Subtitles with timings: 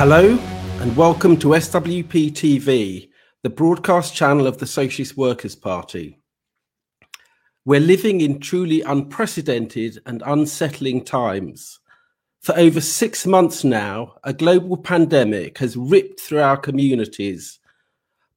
[0.00, 0.38] Hello,
[0.80, 3.10] and welcome to SWP TV,
[3.42, 6.18] the broadcast channel of the Socialist Workers' Party.
[7.66, 11.80] We're living in truly unprecedented and unsettling times.
[12.40, 17.60] For over six months now, a global pandemic has ripped through our communities.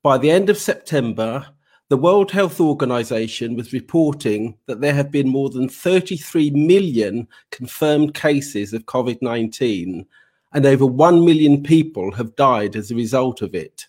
[0.01, 1.47] By the end of September,
[1.87, 8.13] the World Health Organization was reporting that there have been more than 33 million confirmed
[8.13, 10.05] cases of COVID 19
[10.53, 13.87] and over 1 million people have died as a result of it.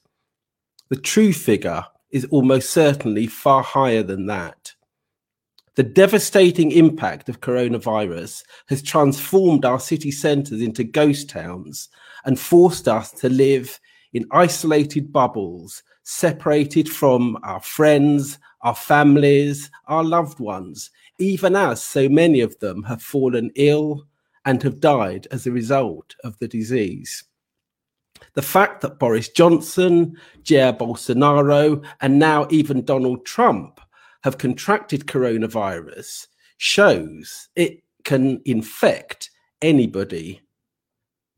[0.88, 4.72] The true figure is almost certainly far higher than that.
[5.76, 11.88] The devastating impact of coronavirus has transformed our city centres into ghost towns
[12.24, 13.80] and forced us to live
[14.12, 22.08] in isolated bubbles, separated from our friends, our families, our loved ones, even as so
[22.08, 24.06] many of them have fallen ill
[24.44, 27.24] and have died as a result of the disease.
[28.34, 33.80] The fact that Boris Johnson, Jair Bolsonaro, and now even Donald Trump
[34.22, 39.30] have contracted coronavirus shows it can infect
[39.62, 40.40] anybody.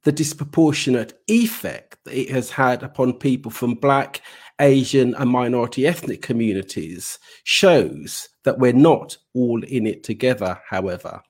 [0.04, 4.20] The disproportionate effect that it has had upon people from Black,
[4.60, 11.20] Asian, and minority ethnic communities shows that we're not all in it together, however.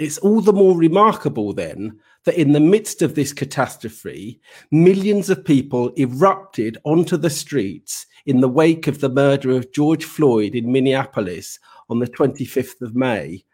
[0.00, 5.44] It's all the more remarkable then that in the midst of this catastrophe, millions of
[5.44, 10.72] people erupted onto the streets in the wake of the murder of George Floyd in
[10.72, 11.58] Minneapolis
[11.90, 13.44] on the 25th of May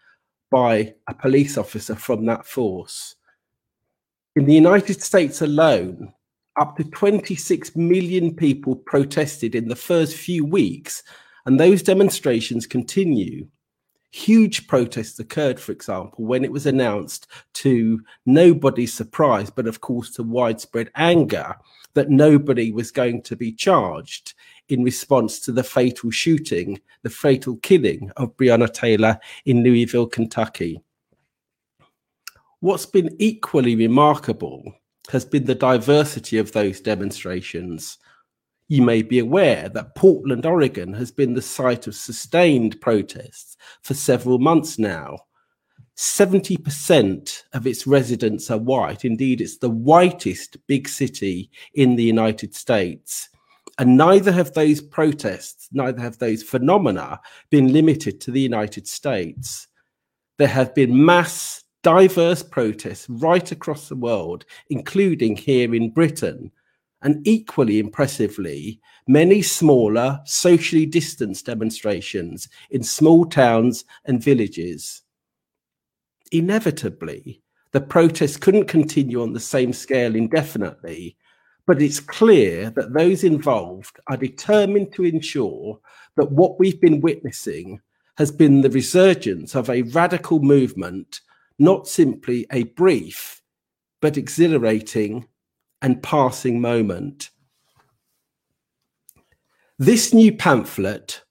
[0.49, 3.17] by a police officer from that force.
[4.37, 6.13] In the United States alone,
[6.61, 11.03] up to 26 million people protested in the first few weeks,
[11.45, 13.49] and those demonstrations continue
[14.11, 20.11] huge protests occurred, for example, when it was announced to nobody's surprise, but of course
[20.13, 21.55] to widespread anger,
[21.95, 24.35] that nobody was going to be charged
[24.69, 30.81] in response to the fatal shooting, the fatal killing of Breonna Taylor in Louisville, Kentucky.
[32.61, 34.75] What's been equally remarkable
[35.11, 37.99] has been the diversity of those demonstrations
[38.69, 43.95] you may be aware that Portland, Oregon has been the site of sustained protests for
[43.95, 45.19] several months now.
[45.97, 49.05] 70% of its residents are white.
[49.05, 53.29] Indeed, it's the whitest big city in the United States.
[53.79, 59.69] And neither have those protests, neither have those phenomena been limited to the United States.
[60.39, 66.51] There have been mass, diverse protests right across the world, including here in Britain,
[67.03, 75.03] and equally impressively, many smaller, socially distanced demonstrations in small towns and villages.
[76.33, 77.43] Inevitably,
[77.73, 81.17] the protests couldn't continue on the same scale indefinitely,
[81.67, 85.79] but it's clear that those involved are determined to ensure
[86.17, 87.81] that what we've been witnessing
[88.17, 91.21] has been the resurgence of a radical movement,
[91.59, 93.43] not simply a brief
[94.01, 95.27] but exhilarating
[95.83, 97.31] and passing moment.
[99.79, 101.23] This new pamphlet,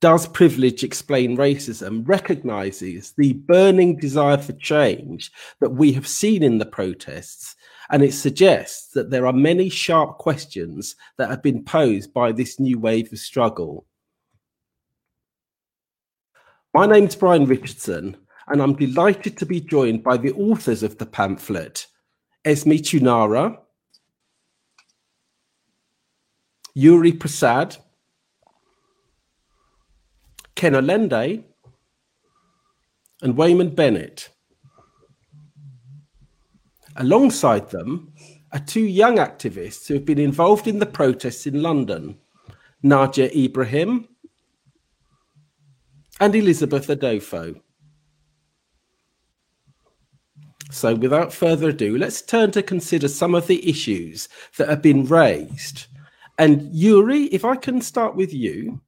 [0.00, 6.58] Does Privilege Explain Racism, recognizes the burning desire for change that we have seen in
[6.58, 7.56] the protests,
[7.90, 12.60] and it suggests that there are many sharp questions that have been posed by this
[12.60, 13.84] new wave of struggle.
[16.72, 18.16] My name is Brian Richardson,
[18.46, 21.86] and I'm delighted to be joined by the authors of the pamphlet,
[22.44, 23.58] Esme Choonara,
[26.74, 27.76] Yuri Prasad,
[30.54, 31.44] Ken Olende,
[33.22, 34.30] and Weyman Bennett.
[36.96, 38.12] Alongside them
[38.52, 42.18] are two young activists who have been involved in the protests in London
[42.82, 44.08] Nadia Ibrahim
[46.20, 47.60] and Elizabeth Adofo.
[50.70, 54.28] So, without further ado, let's turn to consider some of the issues
[54.58, 55.86] that have been raised
[56.38, 58.80] and Yuri, if I can start with you.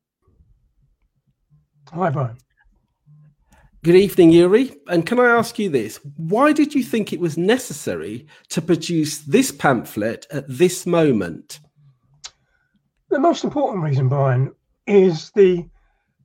[1.93, 2.37] Hi, Brian.
[3.83, 4.77] Good evening, Yuri.
[4.89, 5.99] And can I ask you this?
[6.17, 11.61] Why did you think it was necessary to produce this pamphlet at this moment?
[13.09, 14.53] The most important reason, Brian,
[14.87, 15.67] is the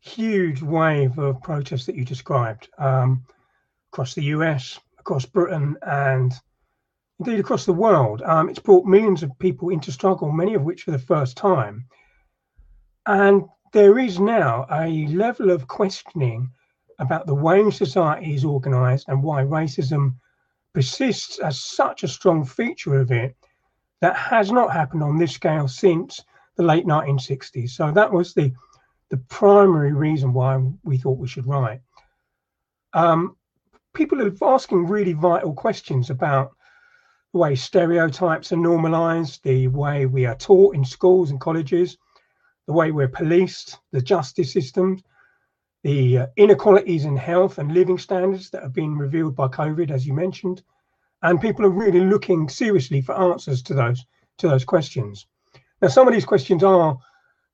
[0.01, 3.23] huge wave of protests that you described um,
[3.91, 6.33] across the US, across Britain, and
[7.19, 8.21] indeed across the world.
[8.23, 11.85] Um, it's brought millions of people into struggle, many of which for the first time.
[13.05, 16.49] And there is now a level of questioning
[16.99, 20.15] about the way society is organized and why racism
[20.73, 23.35] persists as such a strong feature of it
[24.01, 26.21] that has not happened on this scale since
[26.57, 27.71] the late 1960s.
[27.71, 28.51] So that was the
[29.09, 31.79] the primary reason why we thought we should write.
[32.93, 33.37] Um,
[33.93, 36.54] people are asking really vital questions about
[37.37, 41.97] way stereotypes are normalized, the way we are taught in schools and colleges,
[42.67, 45.03] the way we're policed, the justice systems,
[45.83, 50.07] the uh, inequalities in health and living standards that have been revealed by COVID, as
[50.07, 50.63] you mentioned,
[51.21, 54.05] and people are really looking seriously for answers to those
[54.37, 55.27] to those questions.
[55.81, 56.97] Now, some of these questions are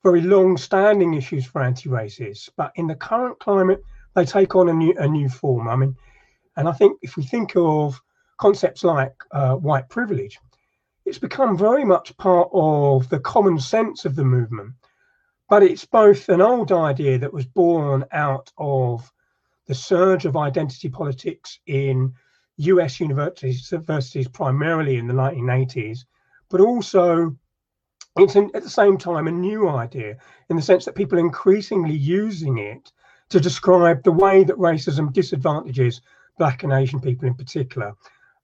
[0.04, 3.84] very long-standing issues for anti-racists, but in the current climate,
[4.16, 5.68] they take on a new a new form.
[5.68, 5.96] I mean,
[6.56, 8.02] and I think if we think of
[8.42, 10.40] concepts like uh, white privilege,
[11.06, 14.74] it's become very much part of the common sense of the movement.
[15.48, 19.12] But it's both an old idea that was born out of
[19.68, 22.14] the surge of identity politics in
[22.58, 26.00] US universities, universities primarily in the 1980s,
[26.50, 27.36] but also
[28.18, 30.18] it's an, at the same time a new idea
[30.50, 32.92] in the sense that people are increasingly using it
[33.30, 36.02] to describe the way that racism disadvantages
[36.40, 37.94] black and Asian people in particular.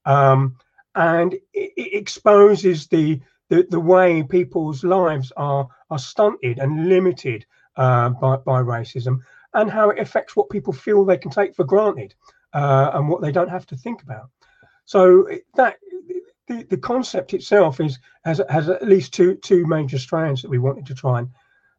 [0.07, 0.55] Um,
[0.95, 7.45] and it, it exposes the, the, the way people's lives are are stunted and limited
[7.75, 9.19] uh, by, by racism
[9.53, 12.13] and how it affects what people feel they can take for granted
[12.53, 14.29] uh, and what they don't have to think about.
[14.85, 15.77] So that
[16.47, 20.59] the, the concept itself is has has at least two two major strands that we
[20.59, 21.29] wanted to try and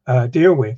[0.06, 0.76] uh, deal with.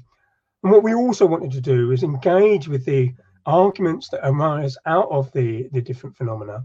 [0.62, 3.14] And what we also wanted to do is engage with the
[3.46, 6.64] arguments that arise out of the, the different phenomena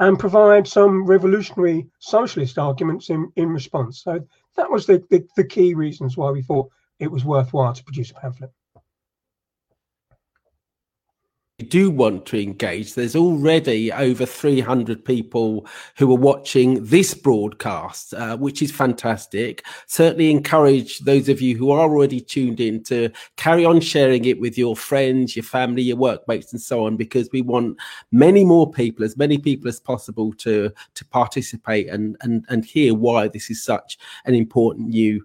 [0.00, 4.02] and provide some revolutionary socialist arguments in, in response.
[4.02, 4.20] So
[4.56, 8.10] that was the, the, the key reasons why we thought it was worthwhile to produce
[8.10, 8.50] a pamphlet
[11.68, 15.66] do want to engage, there's already over 300 people
[15.96, 19.64] who are watching this broadcast, uh, which is fantastic.
[19.86, 24.40] Certainly encourage those of you who are already tuned in to carry on sharing it
[24.40, 27.76] with your friends, your family, your workmates, and so on, because we want
[28.12, 32.94] many more people, as many people as possible, to to participate and and and hear
[32.94, 35.24] why this is such an important new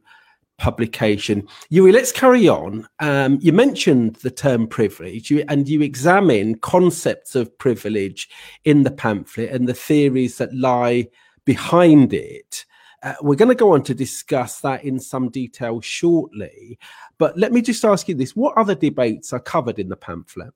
[0.63, 1.45] publication.
[1.67, 2.87] Yuri, let's carry on.
[2.99, 8.29] Um, you mentioned the term privilege you, and you examine concepts of privilege
[8.63, 11.09] in the pamphlet and the theories that lie
[11.43, 12.63] behind it.
[13.03, 16.79] Uh, we're going to go on to discuss that in some detail shortly.
[17.17, 20.53] But let me just ask you this what other debates are covered in the pamphlet?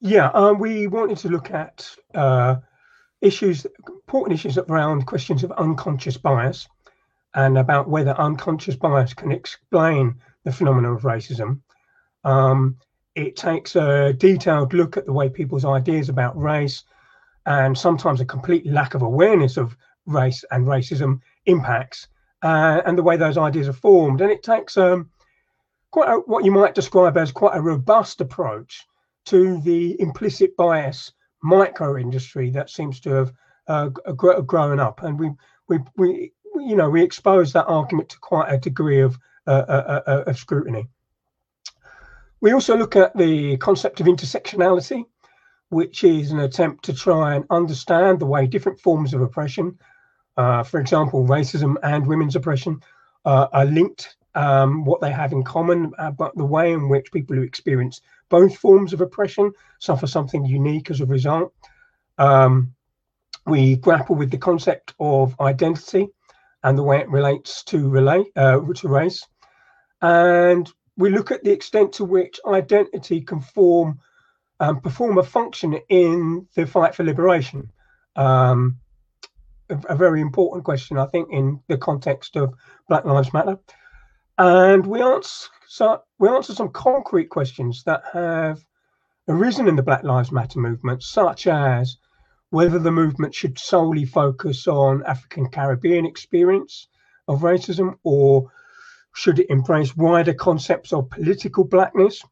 [0.00, 2.56] Yeah, um, we wanted to look at uh,
[3.20, 6.66] issues, important issues around questions of unconscious bias
[7.34, 10.14] and about whether unconscious bias can explain
[10.44, 11.60] the phenomenon of racism.
[12.24, 12.76] Um,
[13.14, 16.84] it takes a detailed look at the way people's ideas about race
[17.46, 19.76] and sometimes a complete lack of awareness of
[20.06, 22.08] race and racism impacts
[22.42, 24.20] uh, and the way those ideas are formed.
[24.20, 25.10] And it takes um,
[25.90, 28.86] quite a, what you might describe as quite a robust approach
[29.26, 33.32] to the implicit bias micro industry that seems to have
[33.68, 35.02] uh, grown up.
[35.02, 35.30] And we,
[35.68, 36.32] we, we
[36.64, 40.24] you know, we expose that argument to quite a degree of, uh, uh, uh, uh,
[40.26, 40.88] of scrutiny.
[42.40, 45.04] We also look at the concept of intersectionality,
[45.68, 49.78] which is an attempt to try and understand the way different forms of oppression,
[50.36, 52.80] uh, for example, racism and women's oppression,
[53.24, 57.36] uh, are linked, um, what they have in common, but the way in which people
[57.36, 61.54] who experience both forms of oppression suffer something unique as a result.
[62.18, 62.74] Um,
[63.46, 66.08] we grapple with the concept of identity
[66.64, 69.24] and the way it relates to relate uh, to race,
[70.02, 74.00] and we look at the extent to which identity can form
[74.60, 77.70] um, perform a function in the fight for liberation.
[78.16, 78.78] Um,
[79.68, 82.54] a, a, very important question, I think, in the context of
[82.88, 83.58] Black Lives Matter,
[84.38, 85.48] and we answer
[86.18, 88.64] we answer some concrete questions that have
[89.28, 91.98] arisen in the Black Lives Matter movement, such as
[92.54, 96.86] whether the movement should solely focus on African Caribbean experience
[97.26, 98.48] of racism or
[99.12, 102.22] should it embrace wider concepts of political blackness?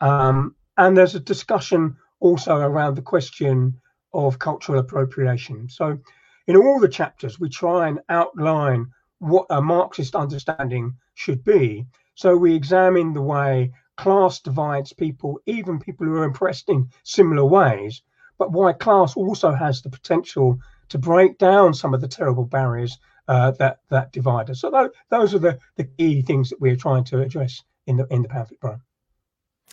[0.00, 3.80] Um, and there's a discussion also around the question
[4.14, 5.68] of cultural appropriation.
[5.68, 5.98] So,
[6.46, 11.86] in all the chapters, we try and outline what a Marxist understanding should be.
[12.14, 17.44] So, we examine the way class divides people, even people who are impressed in similar
[17.44, 18.02] ways,
[18.38, 22.98] but why class also has the potential to break down some of the terrible barriers
[23.28, 24.60] uh, that that divide us.
[24.60, 28.06] So th- those are the, the key things that we're trying to address in the
[28.10, 28.80] in the pamphlet, Brian.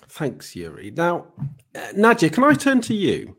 [0.08, 0.92] Thanks, Yuri.
[0.92, 1.28] Now,
[1.76, 3.38] uh, Nadia, can I turn to you?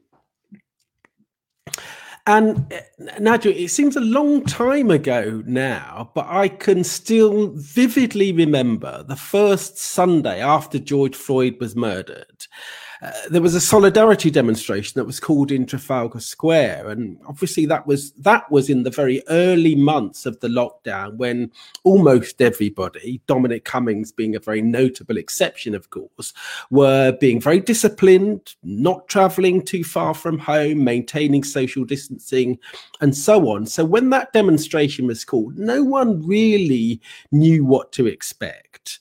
[2.26, 8.32] And uh, Nigel, it seems a long time ago now, but I can still vividly
[8.32, 12.46] remember the first Sunday after George Floyd was murdered.
[13.04, 17.86] Uh, there was a solidarity demonstration that was called in Trafalgar Square, and obviously that
[17.86, 23.66] was that was in the very early months of the lockdown when almost everybody, Dominic
[23.66, 26.32] Cummings being a very notable exception, of course,
[26.70, 32.58] were being very disciplined, not travelling too far from home, maintaining social distancing,
[33.02, 33.66] and so on.
[33.66, 39.00] So when that demonstration was called, no one really knew what to expect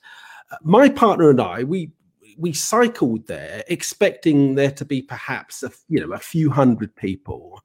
[0.51, 1.91] uh, my partner and I, we
[2.37, 7.61] we cycled there expecting there to be perhaps a you know a few hundred people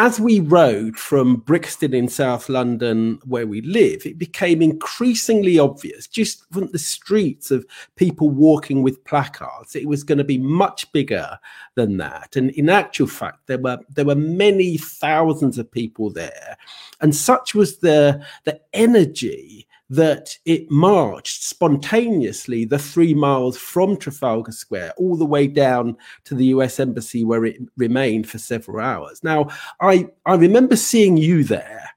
[0.00, 6.06] as we rode from Brixton in South London, where we live, it became increasingly obvious
[6.06, 7.66] just from the streets of
[7.96, 9.74] people walking with placards.
[9.74, 11.38] It was going to be much bigger
[11.74, 12.36] than that.
[12.36, 16.56] And in actual fact, there were there were many thousands of people there,
[17.00, 24.52] and such was the the energy that it marched spontaneously the three miles from Trafalgar
[24.52, 29.22] Square all the way down to the US Embassy, where it remained for several hours.
[29.24, 29.48] Now,
[29.80, 31.90] I, I remember seeing you there.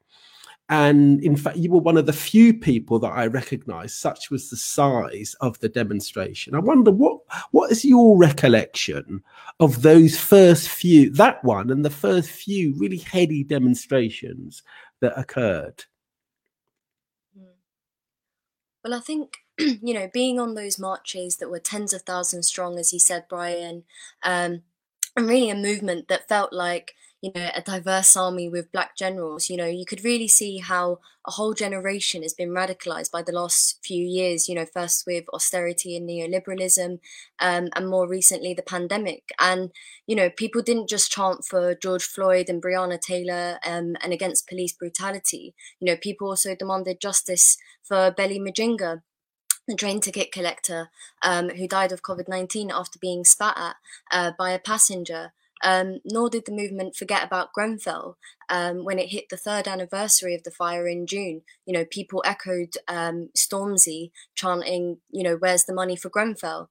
[0.69, 4.49] And in fact, you were one of the few people that I recognized, such was
[4.49, 6.55] the size of the demonstration.
[6.55, 7.19] I wonder what
[7.51, 9.21] what is your recollection
[9.59, 14.63] of those first few, that one and the first few really heady demonstrations
[15.01, 15.83] that occurred?
[18.83, 22.77] Well, I think, you know, being on those marches that were tens of thousands strong,
[22.79, 23.83] as you said, Brian,
[24.23, 24.63] um,
[25.15, 29.49] and really a movement that felt like you know, a diverse army with black generals,
[29.49, 33.31] you know, you could really see how a whole generation has been radicalized by the
[33.31, 36.99] last few years, you know, first with austerity and neoliberalism,
[37.39, 39.29] um, and more recently the pandemic.
[39.39, 39.71] And,
[40.05, 44.49] you know, people didn't just chant for George Floyd and Breonna Taylor um, and against
[44.49, 45.55] police brutality.
[45.79, 49.01] You know, people also demanded justice for Belly Mujinga,
[49.65, 50.89] the train ticket collector
[51.21, 53.75] um, who died of COVID 19 after being spat at
[54.11, 55.31] uh, by a passenger.
[55.63, 58.17] Um, nor did the movement forget about Grenfell
[58.49, 61.41] um, when it hit the third anniversary of the fire in June.
[61.65, 66.69] You know, people echoed um, Stormzy chanting, you know, where's the money for Grenfell?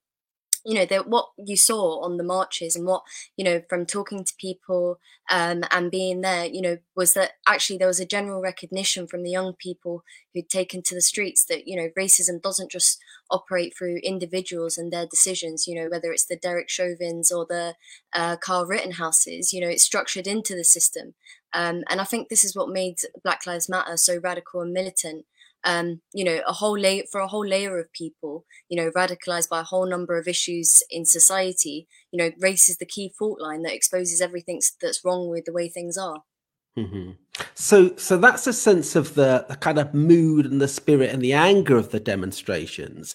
[0.65, 3.03] You know that what you saw on the marches and what
[3.37, 4.99] you know from talking to people
[5.31, 9.23] um, and being there you know was that actually there was a general recognition from
[9.23, 10.03] the young people
[10.33, 12.99] who'd taken to the streets that you know racism doesn't just
[13.31, 17.75] operate through individuals and their decisions you know whether it's the derek chauvins or the
[18.13, 21.15] uh, carl rittenhouses you know it's structured into the system.
[21.55, 25.27] Um, and i think this is what made black lives matter so radical and militant
[25.65, 29.49] um, you know, a whole layer for a whole layer of people, you know, radicalized
[29.49, 31.87] by a whole number of issues in society.
[32.11, 35.53] You know, race is the key fault line that exposes everything that's wrong with the
[35.53, 36.23] way things are.
[36.77, 37.13] Mm-hmm.
[37.55, 41.23] So, so that's a sense of the, the kind of mood and the spirit and
[41.23, 43.15] the anger of the demonstrations.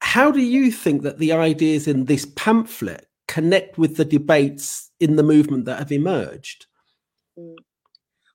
[0.00, 5.16] How do you think that the ideas in this pamphlet connect with the debates in
[5.16, 6.66] the movement that have emerged?
[7.38, 7.56] Mm.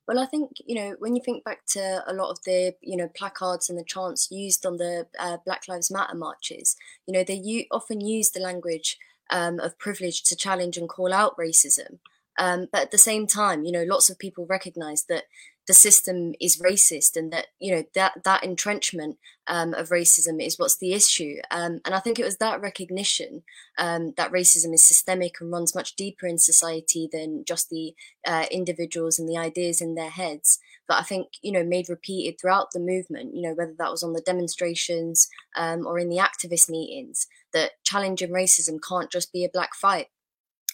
[0.08, 2.96] Well, I think you know when you think back to a lot of the you
[2.96, 7.22] know placards and the chants used on the uh, Black Lives Matter marches, you know
[7.22, 8.98] they u- often use the language
[9.30, 11.98] um, of privilege to challenge and call out racism.
[12.38, 15.24] Um, but at the same time, you know, lots of people recognise that
[15.68, 20.58] the system is racist and that you know that that entrenchment um, of racism is
[20.58, 21.36] what's the issue.
[21.50, 23.42] Um, and i think it was that recognition
[23.78, 27.94] um, that racism is systemic and runs much deeper in society than just the
[28.26, 30.58] uh, individuals and the ideas in their heads.
[30.88, 34.02] That i think you know made repeated throughout the movement you know whether that was
[34.02, 39.44] on the demonstrations um, or in the activist meetings that challenging racism can't just be
[39.44, 40.06] a black fight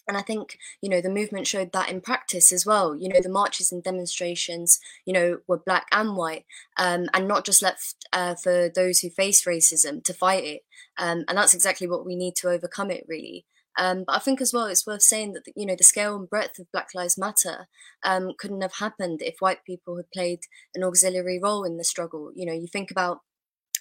[0.06, 2.96] and I think, you know, the movement showed that in practice as well.
[2.96, 6.44] You know, the marches and demonstrations, you know, were black and white,
[6.78, 10.60] um, and not just left uh, for those who face racism to fight it.
[10.98, 13.46] Um, and that's exactly what we need to overcome it, really.
[13.76, 16.30] Um, but I think as well, it's worth saying that you know the scale and
[16.30, 17.66] breadth of Black Lives Matter
[18.04, 20.40] um, couldn't have happened if white people had played
[20.74, 22.30] an auxiliary role in the struggle.
[22.34, 23.20] You know, you think about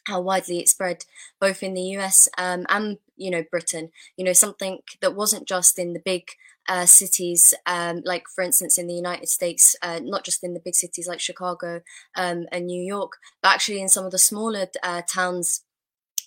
[0.05, 1.05] how widely it spread
[1.39, 3.91] both in the US um, and you know Britain.
[4.17, 6.31] You know something that wasn't just in the big
[6.69, 10.61] uh, cities, um, like for instance in the United States, uh, not just in the
[10.61, 11.81] big cities like Chicago
[12.15, 15.63] um, and New York, but actually in some of the smaller uh, towns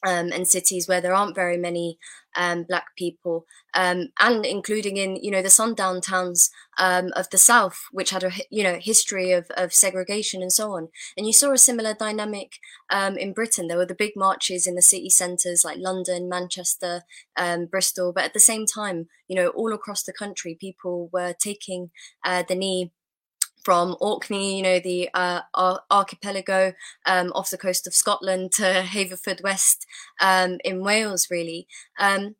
[0.06, 1.98] um, and cities where there aren't very many
[2.36, 3.44] um, black people,
[3.74, 8.22] um, and including in you know the sundown towns um, of the south, which had
[8.22, 10.88] a you know history of, of segregation and so on.
[11.16, 12.52] And you saw a similar dynamic
[12.88, 13.66] um, in Britain.
[13.66, 17.02] There were the big marches in the city centres like London, Manchester,
[17.36, 21.34] um, Bristol, but at the same time, you know, all across the country, people were
[21.36, 21.90] taking
[22.24, 22.92] uh, the knee
[23.66, 26.72] from Orkney, you know, the uh, ar- archipelago
[27.04, 29.78] um, off the coast of Scotland to Haverfordwest
[30.20, 31.66] um, in Wales, really.
[31.98, 32.36] Um,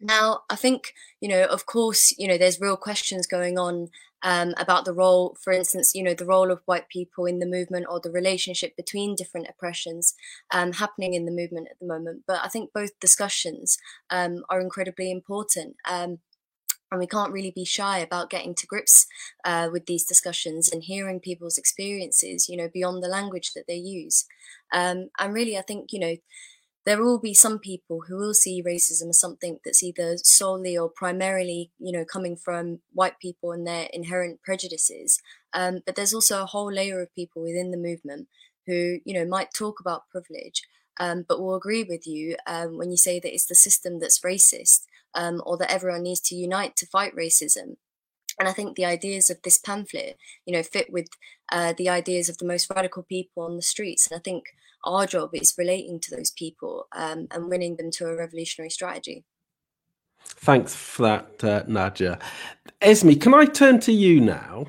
[0.00, 3.90] now, I think, you know, of course, you know, there's real questions going on
[4.22, 7.46] um, about the role, for instance, you know, the role of white people in the
[7.56, 10.14] movement or the relationship between different oppressions
[10.50, 12.22] um, happening in the movement at the moment.
[12.26, 13.76] But I think both discussions
[14.08, 15.76] um, are incredibly important.
[16.94, 19.08] And we can't really be shy about getting to grips
[19.44, 23.74] uh, with these discussions and hearing people's experiences, you know, beyond the language that they
[23.74, 24.26] use.
[24.72, 26.16] Um, and really, I think, you know,
[26.86, 30.88] there will be some people who will see racism as something that's either solely or
[30.88, 35.20] primarily, you know, coming from white people and their inherent prejudices.
[35.52, 38.28] Um, but there's also a whole layer of people within the movement
[38.68, 40.62] who, you know, might talk about privilege,
[41.00, 44.20] um, but will agree with you um, when you say that it's the system that's
[44.20, 44.82] racist
[45.14, 47.76] um, or that everyone needs to unite to fight racism.
[48.38, 51.06] And I think the ideas of this pamphlet, you know, fit with
[51.52, 54.10] uh, the ideas of the most radical people on the streets.
[54.10, 54.44] And I think
[54.84, 59.24] our job is relating to those people um, and winning them to a revolutionary strategy.
[60.26, 62.18] Thanks for that, uh, Nadia.
[62.80, 64.66] Esme, can I turn to you now?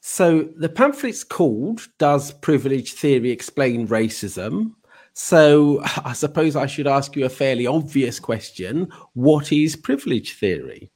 [0.00, 4.74] So the pamphlet's called Does Privilege Theory Explain Racism?
[5.18, 8.88] So I suppose I should ask you a fairly obvious question.
[9.14, 10.90] What is privilege theory?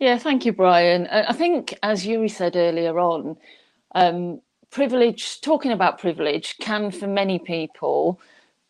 [0.00, 1.06] Yeah, thank you, Brian.
[1.08, 3.36] I think, as Yuri said earlier on,
[3.94, 8.18] um, privilege, talking about privilege, can for many people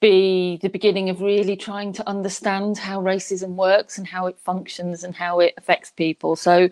[0.01, 5.05] be the beginning of really trying to understand how racism works and how it functions
[5.05, 6.35] and how it affects people.
[6.35, 6.69] So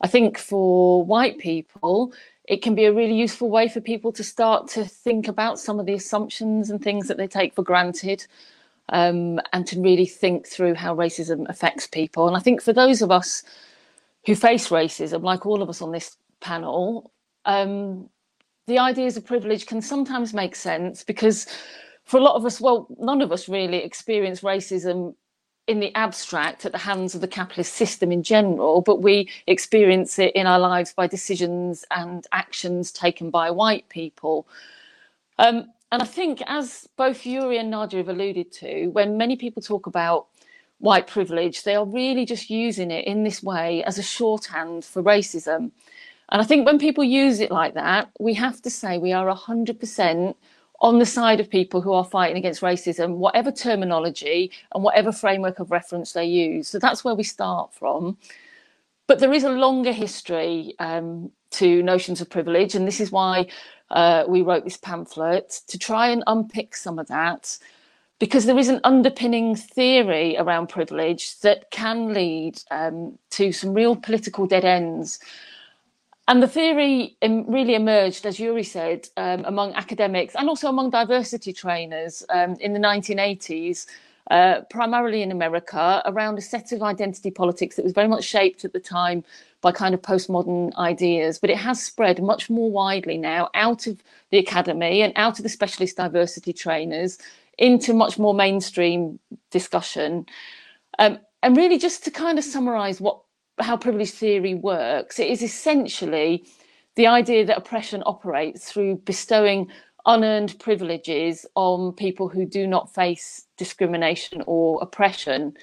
[0.00, 2.12] I think for white people,
[2.48, 5.80] it can be a really useful way for people to start to think about some
[5.80, 8.24] of the assumptions and things that they take for granted
[8.90, 12.28] um, and to really think through how racism affects people.
[12.28, 13.42] And I think for those of us
[14.24, 17.10] who face racism, like all of us on this panel,
[17.44, 18.08] um,
[18.66, 21.46] the ideas of privilege can sometimes make sense because
[22.04, 25.14] for a lot of us, well, none of us really experience racism
[25.66, 30.18] in the abstract at the hands of the capitalist system in general, but we experience
[30.18, 34.46] it in our lives by decisions and actions taken by white people.
[35.38, 39.62] Um, and I think, as both Yuri and Nadia have alluded to, when many people
[39.62, 40.26] talk about
[40.78, 45.02] white privilege, they are really just using it in this way as a shorthand for
[45.02, 45.70] racism.
[46.28, 49.32] And I think when people use it like that, we have to say we are
[49.32, 50.34] 100%
[50.80, 55.58] on the side of people who are fighting against racism, whatever terminology and whatever framework
[55.58, 56.68] of reference they use.
[56.68, 58.18] So that's where we start from.
[59.06, 63.46] But there is a longer history um, to notions of privilege, and this is why
[63.90, 67.56] uh, we wrote this pamphlet to try and unpick some of that,
[68.18, 73.94] because there is an underpinning theory around privilege that can lead um, to some real
[73.94, 75.20] political dead ends.
[76.28, 81.52] And the theory really emerged, as Yuri said, um, among academics and also among diversity
[81.52, 83.86] trainers um, in the 1980s,
[84.32, 88.64] uh, primarily in America, around a set of identity politics that was very much shaped
[88.64, 89.22] at the time
[89.60, 91.38] by kind of postmodern ideas.
[91.38, 95.44] But it has spread much more widely now out of the academy and out of
[95.44, 97.18] the specialist diversity trainers
[97.56, 99.20] into much more mainstream
[99.52, 100.26] discussion.
[100.98, 103.20] Um, and really, just to kind of summarize what
[103.58, 106.44] how privilege theory works, it is essentially
[106.94, 109.68] the idea that oppression operates through bestowing
[110.06, 115.56] unearned privileges on people who do not face discrimination or oppression.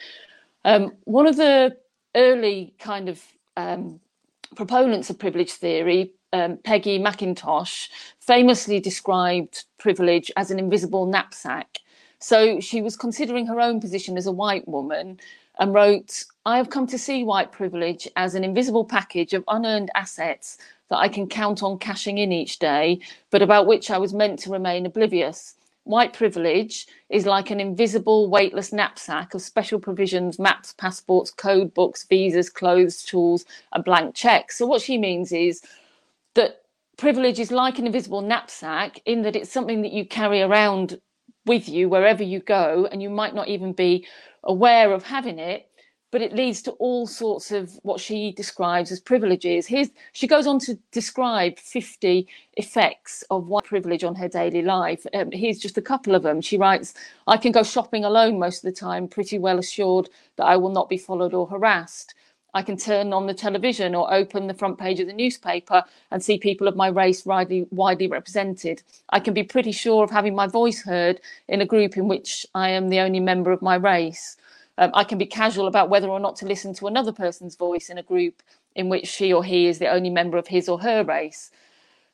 [0.66, 1.78] Um, one of the
[2.16, 3.22] early kind of
[3.58, 4.00] um,
[4.56, 11.80] proponents of privilege theory, um, Peggy McIntosh, famously described privilege as an invisible knapsack.
[12.20, 15.20] So she was considering her own position as a white woman
[15.60, 19.92] and wrote, I have come to see white privilege as an invisible package of unearned
[19.96, 20.58] assets
[20.90, 23.00] that I can count on cashing in each day,
[23.32, 25.56] but about which I was meant to remain oblivious.
[25.86, 32.06] White privilege is like an invisible, weightless knapsack of special provisions, maps, passports, code books,
[32.06, 34.58] visas, clothes, tools, and blank checks.
[34.58, 35.62] So, what she means is
[36.36, 36.62] that
[36.98, 41.00] privilege is like an invisible knapsack in that it's something that you carry around
[41.46, 44.06] with you wherever you go, and you might not even be
[44.44, 45.68] aware of having it,
[46.12, 49.66] but it leads to all sorts of what she describes as privileges.
[49.66, 52.28] Here's, she goes on to describe 50
[52.58, 55.08] effects of white privilege on her daily life.
[55.16, 56.40] Um, here's just a couple of them.
[56.40, 56.94] She writes,
[57.26, 60.70] I can go shopping alone most of the time, pretty well assured that I will
[60.70, 62.14] not be followed or harassed.
[62.54, 66.24] I can turn on the television or open the front page of the newspaper and
[66.24, 68.84] see people of my race widely, widely represented.
[69.10, 72.46] I can be pretty sure of having my voice heard in a group in which
[72.54, 74.38] I am the only member of my race.
[74.78, 77.90] Um, I can be casual about whether or not to listen to another person's voice
[77.90, 78.42] in a group
[78.76, 81.52] in which she or he is the only member of his or her race.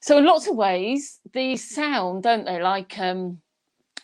[0.01, 3.41] So, in lots of ways, these sound, don't they, like um,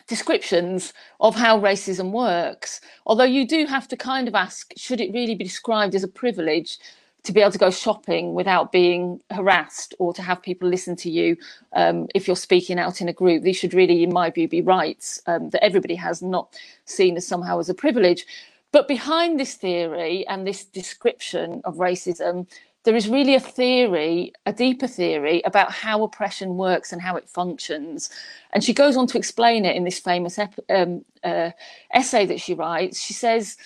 [0.06, 2.80] descriptions of how racism works.
[3.06, 6.08] Although you do have to kind of ask should it really be described as a
[6.08, 6.78] privilege
[7.24, 11.10] to be able to go shopping without being harassed or to have people listen to
[11.10, 11.36] you
[11.72, 13.42] um, if you're speaking out in a group?
[13.42, 17.26] These should really, in my view, be rights um, that everybody has, not seen as
[17.26, 18.24] somehow as a privilege.
[18.70, 22.46] But behind this theory and this description of racism,
[22.86, 27.28] there is really a theory, a deeper theory about how oppression works and how it
[27.28, 28.10] functions.
[28.52, 30.38] And she goes on to explain it in this famous
[30.70, 31.50] um, uh,
[31.92, 33.02] essay that she writes.
[33.02, 33.56] She says,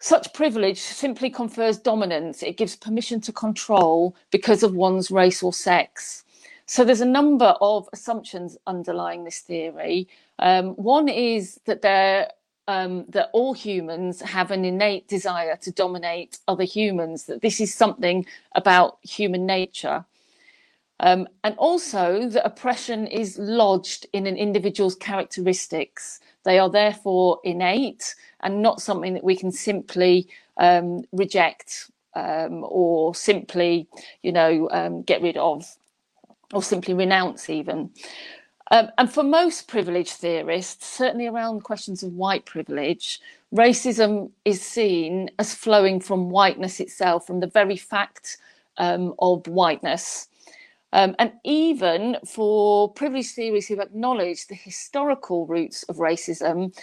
[0.00, 2.42] such privilege simply confers dominance.
[2.42, 6.24] It gives permission to control because of one's race or sex.
[6.66, 10.08] So there's a number of assumptions underlying this theory.
[10.40, 12.28] Um, one is that there
[12.68, 17.74] um, that all humans have an innate desire to dominate other humans, that this is
[17.74, 20.04] something about human nature.
[21.00, 26.20] Um, and also that oppression is lodged in an individual's characteristics.
[26.44, 33.14] They are therefore innate and not something that we can simply um, reject um, or
[33.14, 33.88] simply,
[34.22, 35.66] you know, um, get rid of
[36.52, 37.90] or simply renounce even.
[38.70, 43.20] Um, and for most privilege theorists, certainly around questions of white privilege,
[43.54, 48.38] racism is seen as flowing from whiteness itself, from the very fact
[48.78, 50.28] um, of whiteness.
[50.94, 56.74] Um, and even for privilege theories who acknowledge the historical roots of racism,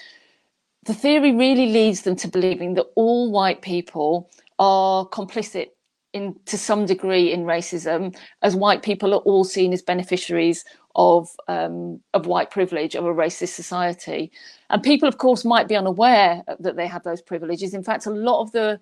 [0.84, 5.68] the theory really leads them to believing that all white people are complicit
[6.14, 11.30] in to some degree in racism, as white people are all seen as beneficiaries of
[11.48, 14.32] um, of white privilege of a racist society.
[14.70, 17.74] And people, of course, might be unaware that they have those privileges.
[17.74, 18.80] In fact, a lot of the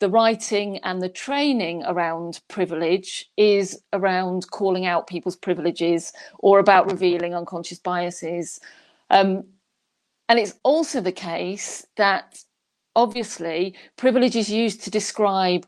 [0.00, 6.90] the writing and the training around privilege is around calling out people's privileges or about
[6.90, 8.60] revealing unconscious biases.
[9.10, 9.44] Um,
[10.28, 12.38] and it's also the case that
[12.94, 15.66] obviously privilege is used to describe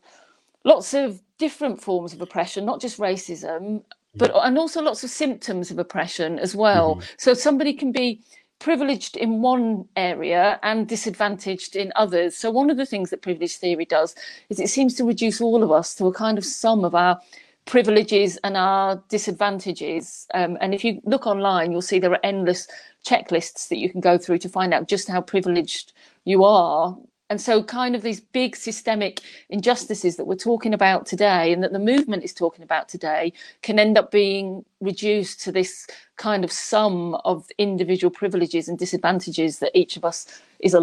[0.63, 3.83] lots of different forms of oppression, not just racism,
[4.15, 6.95] but and also lots of symptoms of oppression as well.
[6.95, 7.05] Mm-hmm.
[7.17, 8.21] So somebody can be
[8.59, 12.37] privileged in one area and disadvantaged in others.
[12.37, 14.13] So one of the things that privilege theory does
[14.49, 17.19] is it seems to reduce all of us to a kind of sum of our
[17.65, 20.27] privileges and our disadvantages.
[20.33, 22.67] Um, and if you look online, you'll see there are endless
[23.05, 25.93] checklists that you can go through to find out just how privileged
[26.25, 26.95] you are
[27.31, 31.71] and so, kind of these big systemic injustices that we're talking about today and that
[31.71, 36.51] the movement is talking about today can end up being reduced to this kind of
[36.51, 40.75] sum of individual privileges and disadvantages that each of us is,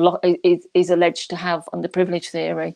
[0.43, 2.75] is, is alleged to have under privilege theory.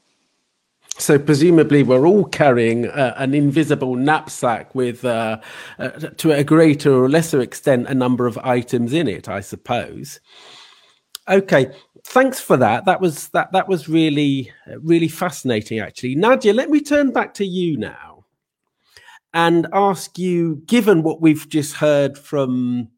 [0.98, 5.40] So presumably we're all carrying uh, an invisible knapsack with, uh,
[5.78, 10.20] uh, to a greater or lesser extent, a number of items in it, I suppose.
[11.28, 11.72] Okay,
[12.04, 12.84] thanks for that.
[12.84, 15.78] That was that that was really really fascinating.
[15.78, 18.24] Actually, Nadia, let me turn back to you now
[19.34, 22.88] and ask you, given what we've just heard from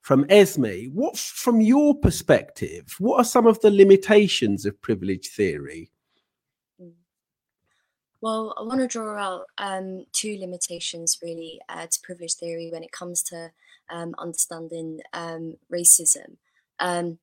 [0.00, 5.90] from Esme, what from your perspective, what are some of the limitations of privilege theory?
[8.20, 12.82] Well, I want to draw out um, two limitations really uh, to privilege theory when
[12.82, 13.50] it comes to
[13.90, 16.36] um, understanding um, racism.
[16.80, 17.18] Um,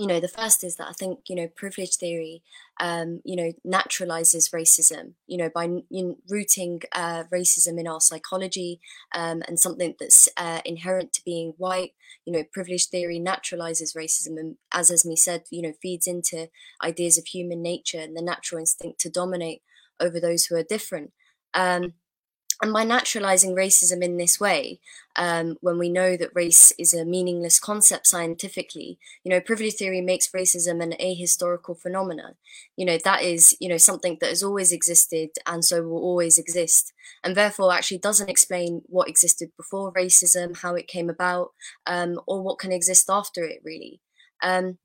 [0.00, 2.42] you know, the first is that I think, you know, privilege theory,
[2.80, 8.80] um, you know, naturalizes racism, you know, by know, rooting uh, racism in our psychology
[9.14, 11.92] um, and something that's uh, inherent to being white.
[12.24, 16.48] You know, privilege theory naturalizes racism and, as Esme said, you know, feeds into
[16.82, 19.60] ideas of human nature and the natural instinct to dominate
[20.00, 21.12] over those who are different.
[21.52, 21.92] Um,
[22.62, 24.80] and by naturalizing racism in this way,
[25.16, 30.00] um, when we know that race is a meaningless concept scientifically, you know, privilege theory
[30.02, 32.36] makes racism an ahistorical phenomena.
[32.76, 36.38] You know, that is, you know, something that has always existed and so will always
[36.38, 36.92] exist,
[37.24, 41.52] and therefore actually doesn't explain what existed before racism, how it came about,
[41.86, 44.00] um, or what can exist after it, really.
[44.42, 44.78] Um,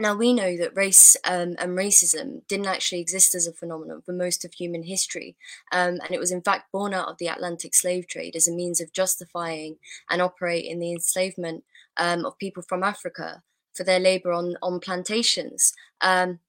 [0.00, 4.12] now, we know that race um, and racism didn't actually exist as a phenomenon for
[4.12, 5.36] most of human history,
[5.72, 8.52] um, and it was in fact born out of the Atlantic slave trade as a
[8.52, 9.76] means of justifying
[10.10, 11.64] and operating the enslavement
[11.96, 13.42] um, of people from Africa
[13.74, 15.72] for their labor on, on plantations.
[16.00, 16.40] Um,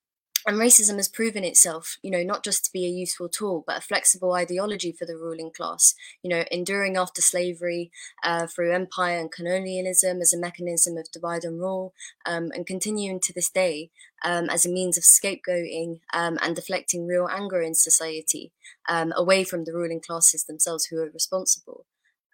[0.45, 3.77] and racism has proven itself, you know, not just to be a useful tool, but
[3.77, 7.91] a flexible ideology for the ruling class, you know, enduring after slavery
[8.23, 11.93] uh, through empire and colonialism as a mechanism of divide and rule,
[12.25, 13.91] um, and continuing to this day
[14.25, 18.51] um, as a means of scapegoating um, and deflecting real anger in society
[18.89, 21.85] um, away from the ruling classes themselves who are responsible.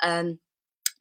[0.02, 0.39] Um,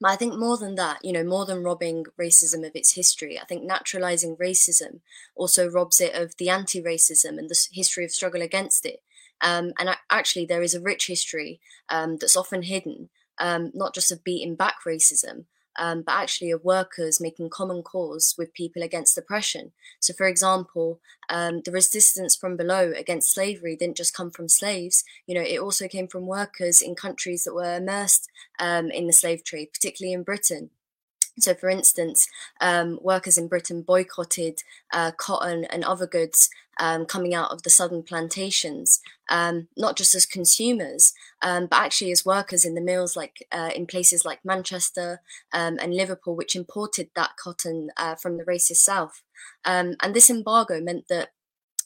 [0.00, 3.38] but I think more than that, you know, more than robbing racism of its history,
[3.38, 5.00] I think naturalizing racism
[5.34, 9.02] also robs it of the anti racism and the history of struggle against it.
[9.40, 14.12] Um, and actually, there is a rich history um, that's often hidden, um, not just
[14.12, 15.44] of beating back racism,
[15.78, 19.72] um, but actually of workers making common cause with people against oppression.
[20.00, 25.04] So, for example, um, the resistance from below against slavery didn't just come from slaves.
[25.26, 29.12] You know, it also came from workers in countries that were immersed um, in the
[29.12, 30.70] slave trade, particularly in Britain.
[31.38, 32.28] So, for instance,
[32.60, 37.70] um, workers in Britain boycotted uh, cotton and other goods um, coming out of the
[37.70, 43.16] southern plantations, um, not just as consumers, um, but actually as workers in the mills,
[43.16, 45.20] like uh, in places like Manchester
[45.52, 49.22] um, and Liverpool, which imported that cotton uh, from the racist South.
[49.64, 51.30] Um, and this embargo meant that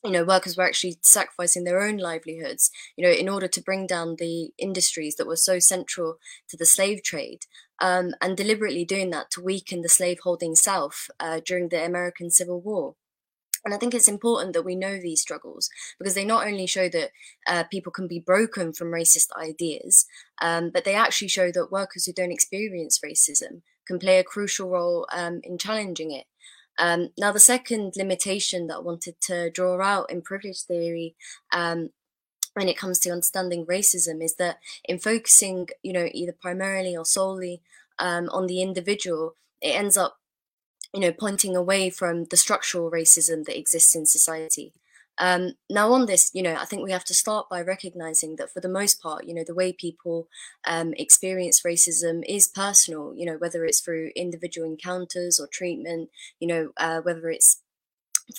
[0.05, 3.87] you know workers were actually sacrificing their own livelihoods you know in order to bring
[3.87, 6.17] down the industries that were so central
[6.49, 7.47] to the slave trade
[7.81, 12.61] um, and deliberately doing that to weaken the slaveholding south uh, during the american civil
[12.61, 12.95] war
[13.65, 16.89] and I think it's important that we know these struggles because they not only show
[16.89, 17.11] that
[17.47, 20.07] uh, people can be broken from racist ideas,
[20.41, 24.71] um, but they actually show that workers who don't experience racism can play a crucial
[24.71, 26.25] role um, in challenging it.
[26.81, 31.14] Um, now, the second limitation that I wanted to draw out in privilege theory
[31.53, 31.90] um,
[32.55, 37.05] when it comes to understanding racism is that in focusing, you know, either primarily or
[37.05, 37.61] solely
[37.99, 40.19] um, on the individual, it ends up,
[40.95, 44.73] you know, pointing away from the structural racism that exists in society.
[45.21, 48.51] Um, now, on this, you know, I think we have to start by recognizing that
[48.51, 50.29] for the most part, you know, the way people
[50.67, 56.09] um, experience racism is personal, you know, whether it's through individual encounters or treatment,
[56.41, 57.61] you know, uh, whether it's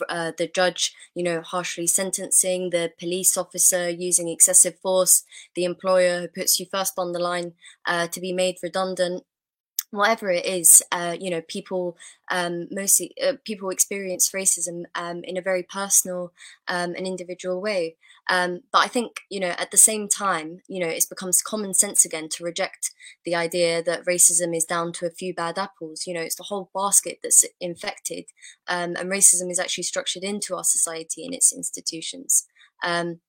[0.09, 5.23] uh, the judge, you know, harshly sentencing, the police officer using excessive force,
[5.55, 7.53] the employer who puts you first on the line
[7.85, 9.23] uh, to be made redundant,
[9.91, 11.97] whatever it is, uh, you know, people
[12.29, 16.33] um, mostly uh, people experience racism um, in a very personal
[16.67, 17.97] um, and individual way.
[18.29, 21.73] Um, but I think you know, at the same time, you know, it becomes common
[21.73, 22.91] sense again to reject
[23.25, 26.07] the idea that racism is down to a few bad apples.
[26.07, 28.25] You know, it's the whole basket that's infected,
[28.67, 32.47] um, and racism is actually structured into our society and its institutions.
[32.83, 33.19] Um,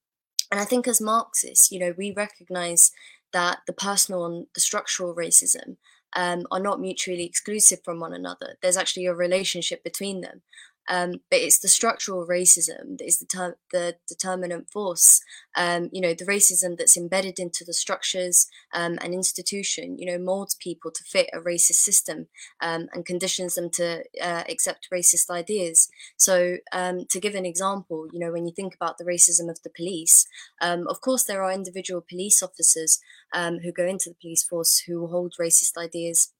[0.50, 2.92] and I think as Marxists, you know, we recognize
[3.32, 5.76] that the personal and the structural racism
[6.14, 8.56] um, are not mutually exclusive from one another.
[8.60, 10.42] There's actually a relationship between them.
[10.88, 15.20] Um, but it's the structural racism that is the, ter- the determinant force.
[15.56, 20.18] Um, you know, the racism that's embedded into the structures um, and institution, you know,
[20.18, 22.26] molds people to fit a racist system
[22.60, 25.88] um, and conditions them to uh, accept racist ideas.
[26.16, 29.62] So, um, to give an example, you know, when you think about the racism of
[29.62, 30.26] the police,
[30.60, 33.00] um, of course, there are individual police officers
[33.34, 36.32] who go into the police force who hold racist ideas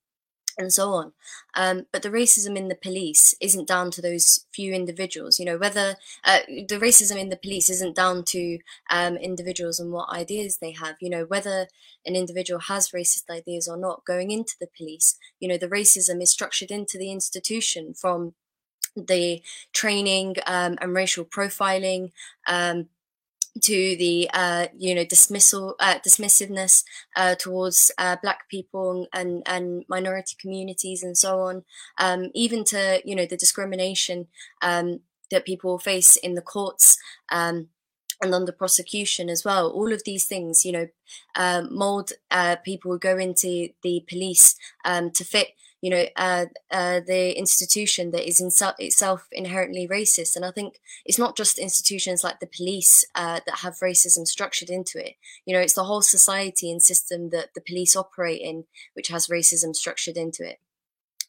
[0.58, 1.12] and so on.
[1.54, 5.38] Um, but the racism in the police isn't down to those few individuals.
[5.38, 8.58] You know, whether uh, the racism in the police isn't down to
[8.90, 10.96] um, individuals and what ideas they have.
[11.00, 11.68] You know, whether
[12.04, 15.16] an individual has racist ideas or not going into the police.
[15.40, 18.34] You know, the racism is structured into the institution from
[18.96, 22.12] the training um, and racial profiling
[22.46, 22.88] um,
[23.60, 26.84] to the uh, you know dismissal uh, dismissiveness
[27.16, 31.64] uh, towards uh, black people and and minority communities and so on
[31.98, 34.26] um, even to you know the discrimination
[34.62, 36.96] um, that people face in the courts
[37.30, 37.68] um,
[38.22, 39.68] and under prosecution as well.
[39.68, 40.88] All of these things you know
[41.36, 45.48] uh, mold uh, people who go into the police um, to fit
[45.82, 50.36] you know, uh, uh, the institution that is in itself inherently racist.
[50.36, 54.70] And I think it's not just institutions like the police uh, that have racism structured
[54.70, 55.16] into it.
[55.44, 58.64] You know, it's the whole society and system that the police operate in,
[58.94, 60.60] which has racism structured into it.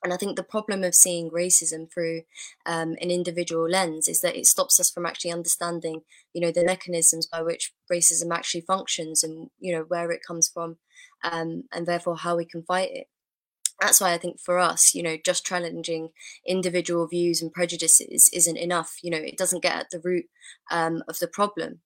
[0.03, 2.21] And I think the problem of seeing racism through
[2.67, 6.63] um, an individual lens is that it stops us from actually understanding, you know, the
[6.65, 10.77] mechanisms by which racism actually functions and, you know, where it comes from
[11.23, 13.07] um, and therefore how we can fight it
[13.83, 16.09] that's why I think for us, you know, just challenging
[16.47, 18.91] individual views and prejudices isn't enough.
[19.03, 20.25] You know, it doesn't get at the root
[20.71, 21.81] um, of the problem.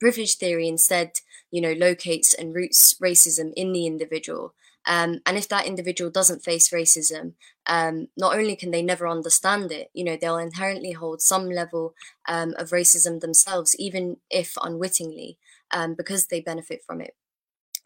[0.00, 1.12] Privilege theory instead,
[1.50, 4.54] you know, locates and roots racism in the individual
[4.86, 7.34] Um, and if that individual doesn't face racism,
[7.66, 11.94] um, not only can they never understand it, you know, they'll inherently hold some level
[12.28, 15.38] um, of racism themselves, even if unwittingly,
[15.72, 17.14] um, because they benefit from it.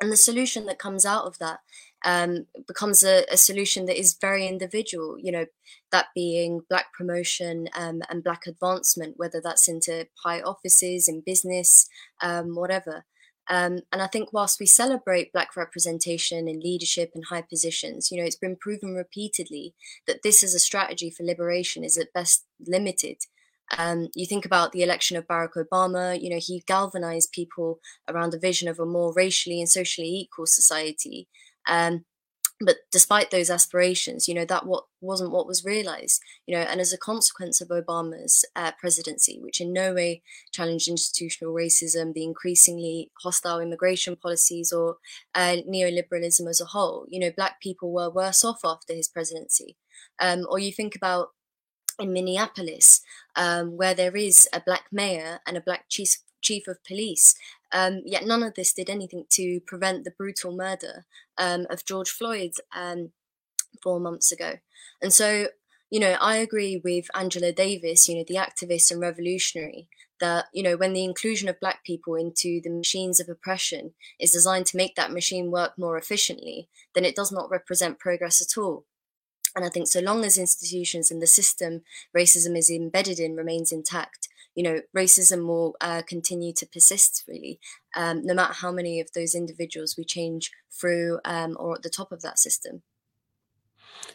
[0.01, 1.61] And the solution that comes out of that
[2.05, 5.45] um, becomes a, a, solution that is very individual, you know,
[5.93, 11.87] that being Black promotion um, and Black advancement, whether that's into high offices, in business,
[12.23, 13.05] whatever.
[13.51, 18.19] Um, and I think whilst we celebrate Black representation in leadership and high positions, you
[18.19, 19.75] know, it's been proven repeatedly
[20.07, 23.17] that this as a strategy for liberation is at best limited.
[23.79, 28.35] Um, you think about the election of Barack Obama, you know, he galvanized people around
[28.35, 31.29] a vision of a more racially and socially equal society.
[31.69, 32.05] Um,
[32.63, 36.21] but despite those aspirations, you know that what wasn't what was realized.
[36.47, 40.89] You know, and as a consequence of Obama's uh, presidency, which in no way challenged
[40.89, 44.97] institutional racism, the increasingly hostile immigration policies, or
[45.35, 49.79] uh, neoliberalism as a whole, you know, black people were worse off after his presidency.
[50.21, 51.29] Um, or you think about
[52.01, 53.03] in Minneapolis,
[53.37, 57.35] um, where there is a black mayor and a black chief chief of police.
[57.73, 61.05] Um, yet none of this did anything to prevent the brutal murder
[61.39, 63.11] um, of George Floyd um,
[63.83, 64.55] four months ago.
[65.01, 65.49] And so,
[65.91, 69.89] you know, I agree with Angela Davis, you know, the activist and revolutionary,
[70.21, 74.33] that, you know, when the inclusion of Black people into the machines of oppression is
[74.33, 78.61] designed to make that machine work more efficiently, then it does not represent progress at
[78.61, 78.85] all.
[79.55, 81.83] And I think so long as institutions and the system
[82.17, 87.61] racism is embedded in remains intact, you know, racism will uh, continue to persist really,
[87.97, 91.91] um, no matter how many of those individuals we change through um, or at the
[91.91, 92.83] top of that system.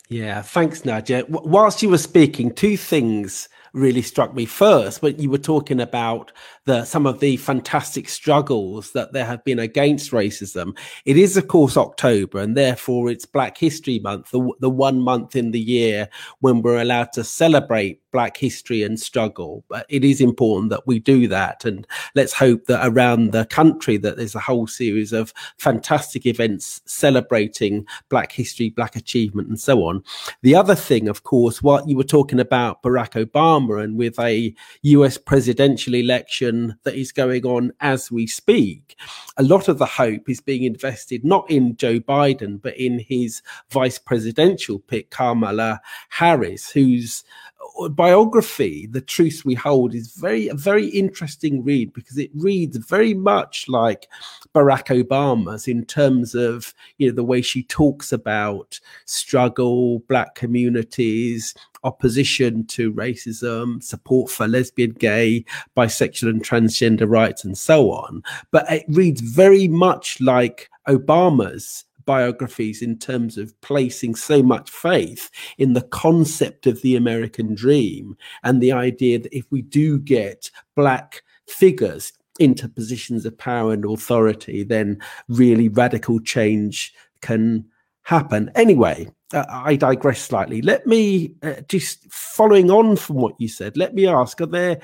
[0.10, 1.24] Yeah, thanks, Nadia.
[1.24, 5.82] W- whilst you were speaking, two things really struck me first when you were talking
[5.82, 6.32] about
[6.66, 10.76] the some of the fantastic struggles that there have been against racism.
[11.06, 15.36] It is, of course, October, and therefore it's Black History Month, the, the one month
[15.36, 16.10] in the year
[16.40, 19.66] when we're allowed to celebrate Black history and struggle.
[19.68, 21.86] But it is important that we do that, and
[22.16, 27.86] let's hope that around the country that there's a whole series of fantastic events celebrating
[28.10, 30.02] Black history, Black achievement, and so on.
[30.42, 34.54] The other thing, of course, what you were talking about Barack Obama, and with a
[34.84, 35.18] U.S.
[35.18, 38.98] presidential election that is going on as we speak,
[39.38, 43.42] a lot of the hope is being invested not in Joe Biden but in his
[43.70, 47.24] vice presidential pick, Kamala Harris, who's
[47.92, 53.14] biography, The Truth We Hold, is very a very interesting read because it reads very
[53.14, 54.08] much like
[54.54, 61.54] Barack Obama's in terms of you know the way she talks about struggle, black communities,
[61.86, 65.46] opposition to racism, support for lesbian, gay,
[65.78, 68.22] bisexual, and transgender rights, and so on.
[68.52, 75.32] But it reads very much like Obama's biographies in terms of placing so much faith
[75.58, 80.52] in the concept of the American dream and the idea that if we do get
[80.76, 87.66] black figures into positions of power and authority, then really radical change can
[88.04, 88.52] happen.
[88.56, 90.62] Anyway, uh, I digress slightly.
[90.62, 94.82] Let me uh, just following on from what you said, let me ask are there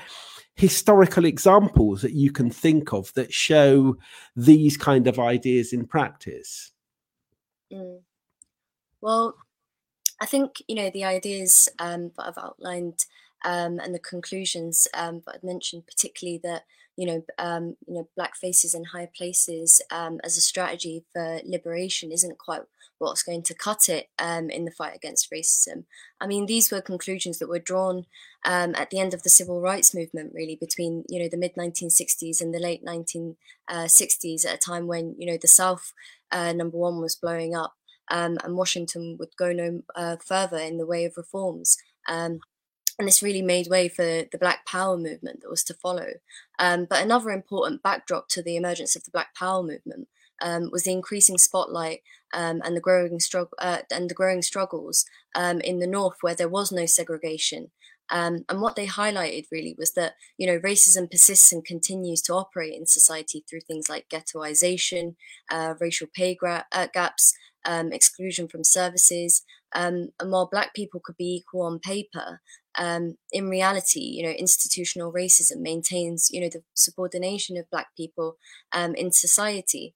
[0.56, 3.98] historical examples that you can think of that show
[4.36, 6.72] these kind of ideas in practice?
[7.72, 8.02] Mm.
[9.00, 9.36] Well,
[10.20, 13.06] I think you know the ideas um, that I've outlined
[13.44, 16.64] um, and the conclusions um, that I've mentioned, particularly that
[16.98, 21.40] you know um, you know black faces in high places um, as a strategy for
[21.46, 22.62] liberation isn't quite
[23.02, 25.86] what's going to cut it um, in the fight against racism.
[26.22, 28.06] I mean, these were conclusions that were drawn
[28.46, 31.56] um, at the end of the civil rights movement, really between you know the mid
[31.56, 35.94] 1960s and the late 1960s, at a time when you know the South
[36.32, 37.74] uh, number one was blowing up,
[38.10, 41.78] um, and Washington would go no uh, further in the way of reforms.
[42.08, 42.40] Um,
[43.00, 46.14] and this really made way for the Black Power movement that was to follow.
[46.60, 50.08] Um, but another important backdrop to the emergence of the Black Power movement
[50.42, 52.02] um, was the increasing spotlight
[52.34, 56.36] um, and the growing struggle uh, and the growing struggles um, in the North, where
[56.36, 57.72] there was no segregation.
[58.10, 62.34] Um, and what they highlighted really was that you know racism persists and continues to
[62.34, 65.16] operate in society through things like ghettoization,
[65.50, 67.34] uh, racial pay gra- uh, gaps,
[67.66, 69.44] um, exclusion from services.
[69.74, 72.42] Um, and while Black people could be equal on paper,
[72.78, 78.38] um, in reality, you know, institutional racism maintains you know the subordination of Black people
[78.72, 79.95] um, in society.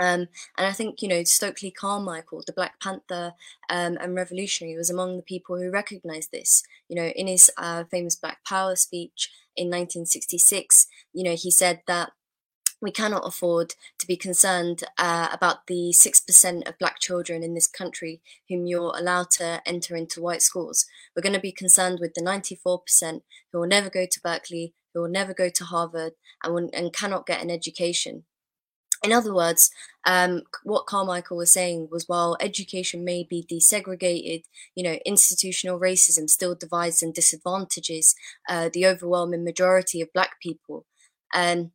[0.00, 3.34] Um, and I think, you know, Stokely Carmichael, the Black Panther
[3.68, 6.62] um, and revolutionary, was among the people who recognized this.
[6.88, 11.82] You know, in his uh, famous Black Power speech in 1966, you know, he said
[11.86, 12.12] that
[12.80, 17.66] we cannot afford to be concerned uh, about the 6% of black children in this
[17.66, 20.86] country whom you're allowed to enter into white schools.
[21.14, 23.22] We're going to be concerned with the 94%
[23.52, 26.12] who will never go to Berkeley, who will never go to Harvard,
[26.42, 28.24] and, will, and cannot get an education.
[29.02, 29.70] In other words,
[30.06, 36.28] um, what Carmichael was saying was while education may be desegregated, you know, institutional racism
[36.28, 38.14] still divides and disadvantages
[38.48, 40.84] uh, the overwhelming majority of black people.
[41.32, 41.72] Um,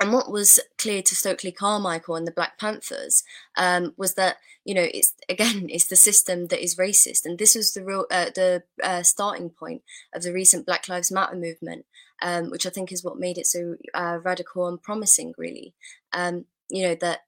[0.00, 3.22] and what was clear to Stokely Carmichael and the Black Panthers
[3.56, 7.54] um, was that you know it's again it's the system that is racist, and this
[7.54, 9.82] was the real uh, the uh, starting point
[10.14, 11.86] of the recent Black Lives Matter movement,
[12.22, 15.34] um, which I think is what made it so uh, radical and promising.
[15.36, 15.74] Really,
[16.12, 17.20] um, you know that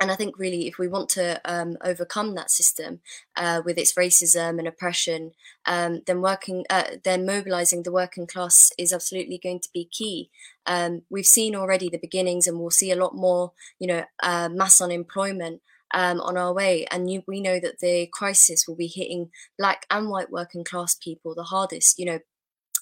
[0.00, 3.00] and I think really, if we want to um, overcome that system
[3.36, 5.32] uh, with its racism and oppression,
[5.66, 10.30] um, then working, uh, then mobilizing the working class is absolutely going to be key.
[10.66, 13.52] Um, we've seen already the beginnings, and we'll see a lot more.
[13.78, 15.62] You know, uh, mass unemployment.
[15.94, 19.86] Um, on our way, and you, we know that the crisis will be hitting black
[19.90, 21.98] and white working class people the hardest.
[21.98, 22.18] You know,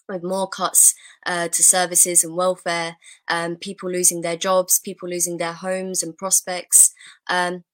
[0.09, 0.95] with more cuts
[1.27, 2.97] uh, to services and welfare,
[3.29, 6.93] um, people losing their jobs, people losing their homes and prospects.
[7.29, 7.65] Um,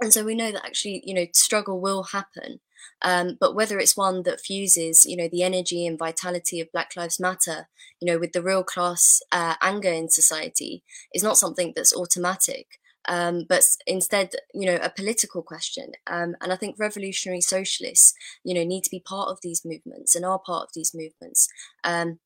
[0.00, 2.60] and so we know that actually, you know, struggle will happen.
[3.02, 6.96] Um, but whether it's one that fuses, you know, the energy and vitality of Black
[6.96, 7.68] Lives Matter,
[8.00, 10.82] you know, with the real class uh, anger in society,
[11.14, 12.78] is not something that's automatic
[13.08, 15.92] um, but instead, you know, a political question.
[16.06, 20.14] Um, and I think revolutionary socialists, you know, need to be part of these movements
[20.14, 21.48] and are part of these movements.
[21.82, 22.18] Um,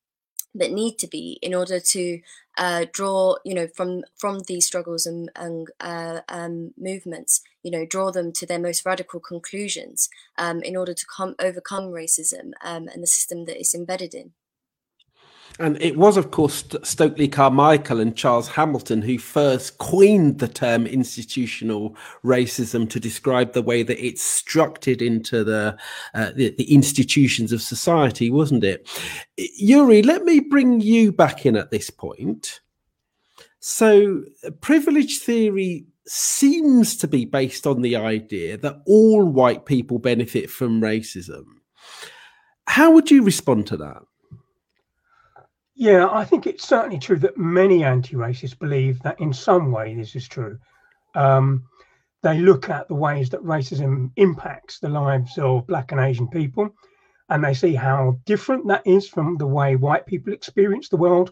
[0.55, 2.19] that need to be in order to
[2.57, 7.85] uh, draw, you know, from from these struggles and, and uh, um, movements, you know,
[7.85, 12.87] draw them to their most radical conclusions um, in order to come overcome racism um,
[12.87, 14.31] and the system that it's embedded in.
[15.57, 20.85] And it was, of course, Stokely Carmichael and Charles Hamilton who first coined the term
[20.85, 25.77] institutional racism to describe the way that it's structured into the,
[26.13, 28.87] uh, the, the institutions of society, wasn't it?
[29.37, 32.61] Yuri, let me bring you back in at this point.
[33.59, 34.23] So,
[34.61, 40.81] privilege theory seems to be based on the idea that all white people benefit from
[40.81, 41.43] racism.
[42.67, 44.01] How would you respond to that?
[45.81, 50.13] Yeah, I think it's certainly true that many anti-racists believe that in some way this
[50.13, 50.59] is true.
[51.15, 51.63] Um,
[52.21, 56.69] they look at the ways that racism impacts the lives of Black and Asian people,
[57.29, 61.31] and they see how different that is from the way white people experience the world,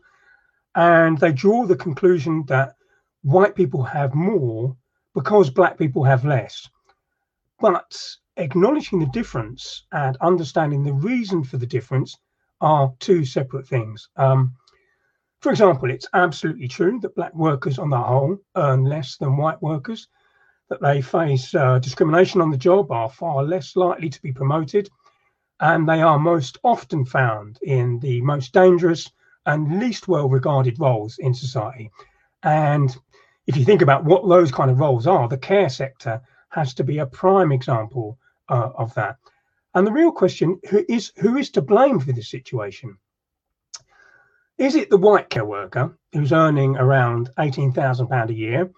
[0.75, 2.75] and they draw the conclusion that
[3.23, 4.77] white people have more
[5.13, 6.69] because Black people have less.
[7.59, 7.99] But
[8.37, 12.15] acknowledging the difference and understanding the reason for the difference
[12.61, 14.09] are two separate things.
[14.15, 14.55] Um,
[15.41, 19.61] for example, it's absolutely true that black workers on the whole earn less than white
[19.61, 20.07] workers,
[20.69, 24.89] that they face uh, discrimination on the job, are far less likely to be promoted,
[25.59, 29.11] and they are most often found in the most dangerous
[29.45, 31.89] and least well regarded roles in society.
[32.43, 32.95] And
[33.45, 36.83] if you think about what those kind of roles are, the care sector has to
[36.83, 38.17] be a prime example
[38.49, 39.17] uh, of that.
[39.77, 42.97] And the real question who is who is to blame for this situation?
[44.57, 48.71] Is it the white care worker who's earning around £18,000 a year,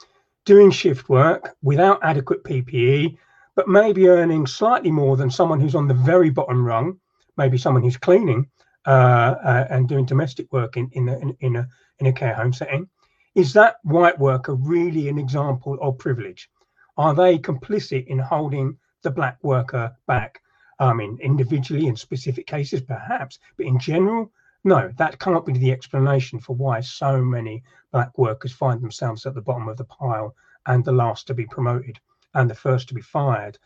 [0.43, 3.17] doing shift work without adequate PPE,
[3.55, 6.99] but maybe earning slightly more than someone who's on the very bottom rung,
[7.37, 8.49] maybe someone who's cleaning
[8.85, 11.67] uh, uh, and doing domestic work in, in, a, in, in, a,
[11.99, 12.89] in a care home setting?
[13.35, 16.49] Is that white worker really an example of privilege?
[16.97, 20.41] Are they complicit in holding the black worker back?
[20.79, 24.31] I mean, individually in specific cases, perhaps, but in general,
[24.63, 29.33] no, that can't be the explanation for why so many black workers find themselves at
[29.33, 31.99] the bottom of the pile and the last to be promoted
[32.33, 33.57] and the first to be fired.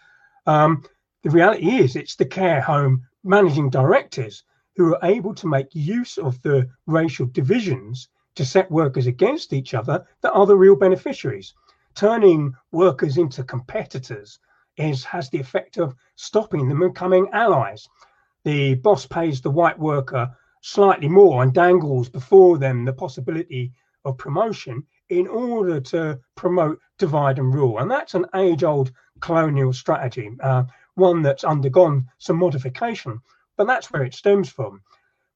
[0.45, 0.83] Um,
[1.23, 4.43] the reality is, it's the care home managing directors
[4.75, 9.73] who are able to make use of the racial divisions to set workers against each
[9.73, 11.53] other that are the real beneficiaries,
[11.95, 14.39] turning workers into competitors
[14.77, 17.87] is has the effect of stopping them becoming allies.
[18.43, 23.73] The boss pays the white worker slightly more and dangles before them the possibility
[24.05, 27.79] of promotion in order to promote divide and rule.
[27.79, 30.63] And that's an age old colonial strategy, uh,
[30.95, 33.19] one that's undergone some modification,
[33.57, 34.81] but that's where it stems from.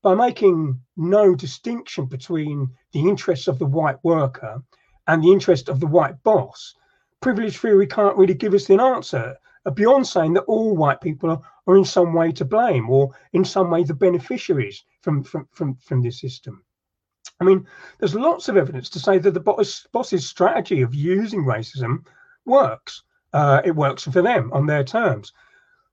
[0.02, 4.64] By making no distinction between the interests of the white worker
[5.08, 6.76] and the interest of the white boss,
[7.22, 11.30] privilege theory can't really give us an answer uh, beyond saying that all white people
[11.30, 15.76] are, in some way to blame or in some way the beneficiaries from, from, from,
[15.76, 16.64] from this system.
[17.42, 17.68] I mean,
[18.00, 22.06] there's lots of evidence to say that the boss, boss's strategy of using racism
[22.46, 23.04] works.
[23.34, 25.34] Uh, it works for them on their terms.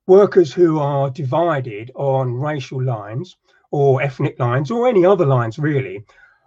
[0.06, 3.36] Workers who are divided on racial lines
[3.72, 6.04] or ethnic lines or any other lines really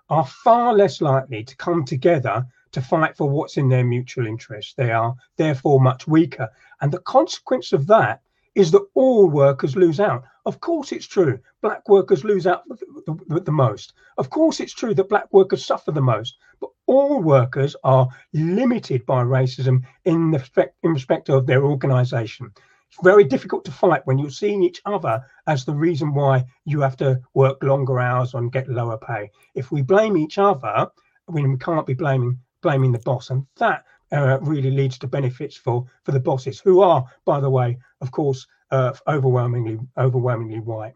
[0.10, 4.76] are far less likely to come together to fight for what's in their mutual interest.
[4.78, 6.50] They are therefore much weaker.
[6.82, 8.22] And the consequence of that
[8.56, 10.24] is that all workers lose out.
[10.48, 11.40] Of course, it's true.
[11.62, 13.94] Black workers lose out the, the, the, most.
[14.18, 16.38] Of course, it's true that black workers suffer the most.
[16.60, 22.52] But all workers are limited by racism in, the respect, in respect of their organisation.
[22.90, 26.82] It's very difficult to fight when you're seeing each other as the reason why you
[26.82, 29.30] have to work longer hours and get lower pay.
[29.54, 30.88] If we blame each other,
[31.28, 35.86] we can't be blaming blaming the boss, and that uh, really leads to benefits for
[36.04, 40.96] for the bosses, who are, by the way, of course, uh, overwhelmingly overwhelmingly white.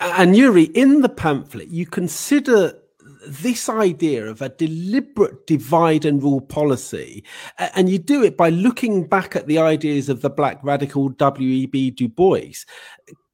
[0.00, 2.78] And Yuri, in the pamphlet, you consider
[3.26, 7.24] this idea of a deliberate divide and rule policy,
[7.58, 11.90] and you do it by looking back at the ideas of the black radical W.E.B.
[11.92, 12.64] Du Bois.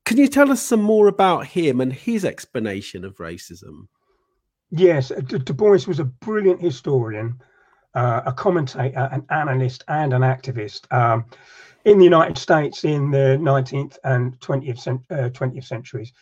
[0.05, 3.89] Can you tell us some more about him and his explanation of racism?
[4.75, 7.39] Yes, Du Bois was a brilliant historian
[7.95, 11.27] uh, a commentator, an analyst, and an activist um,
[11.85, 16.12] in the United States in the 19th and 20th, uh, 20th centuries.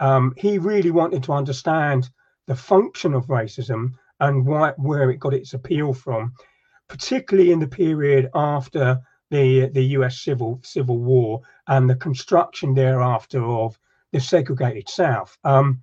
[0.00, 2.10] Um, he really wanted to understand
[2.46, 6.32] the function of racism and why, where it got its appeal from,
[6.88, 8.98] particularly in the period after
[9.30, 10.20] the the U.S.
[10.20, 13.78] Civil Civil War and the construction thereafter of
[14.12, 15.38] the segregated South.
[15.44, 15.82] Um,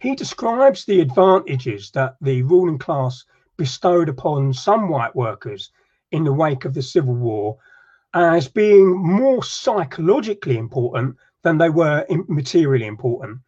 [0.00, 3.24] he describes the advantages that the ruling class
[3.58, 5.70] bestowed upon some white workers
[6.10, 7.58] in the wake of the Civil War
[8.14, 13.38] as being more psychologically important than they were materially important.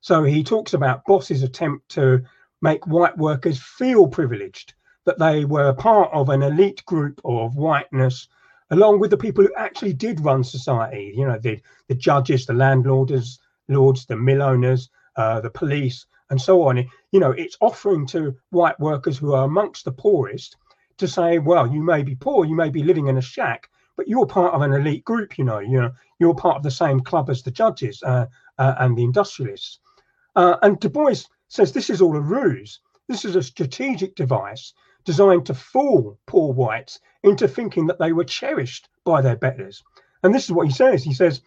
[0.00, 2.22] So he talks about bosses' attempt to
[2.62, 8.28] make white workers feel privileged, that they were part of an elite group of whiteness,
[8.70, 11.12] along with the people who actually did run society.
[11.14, 13.38] You know, the the judges, the landlords,
[13.68, 14.88] lords, the mill owners,
[15.18, 16.78] uh, the police, and so on.
[17.12, 20.56] You know, it's offering to white workers who are amongst the poorest
[20.98, 24.08] to say, well, you may be poor, you may be living in a shack, but
[24.08, 25.36] you're part of an elite group.
[25.36, 28.26] You know, you know, you're part of the same club as the judges uh,
[28.58, 29.80] uh, and the industrialists.
[30.36, 32.80] Uh, and Du Bois says this is all a ruse.
[33.08, 34.72] This is a strategic device
[35.04, 39.82] designed to fool poor whites into thinking that they were cherished by their betters.
[40.22, 41.02] And this is what he says.
[41.02, 41.40] He says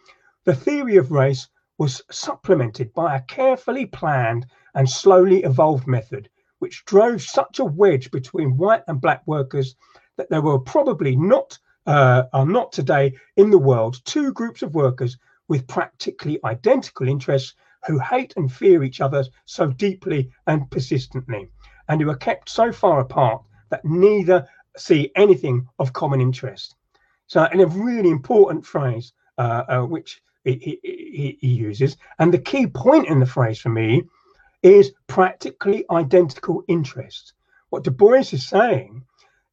[0.45, 1.47] the theory of race
[1.81, 6.29] was supplemented by a carefully planned and slowly evolved method,
[6.59, 9.75] which drove such a wedge between white and black workers
[10.15, 11.57] that there were probably not
[11.87, 15.17] uh, are not today in the world two groups of workers
[15.47, 17.55] with practically identical interests
[17.87, 21.49] who hate and fear each other so deeply and persistently,
[21.87, 26.75] and who are kept so far apart that neither see anything of common interest.
[27.25, 32.39] So, in a really important phrase, uh, uh, which he, he, he uses, and the
[32.39, 34.03] key point in the phrase for me
[34.63, 37.33] is practically identical interests.
[37.69, 39.03] What Du Bois is saying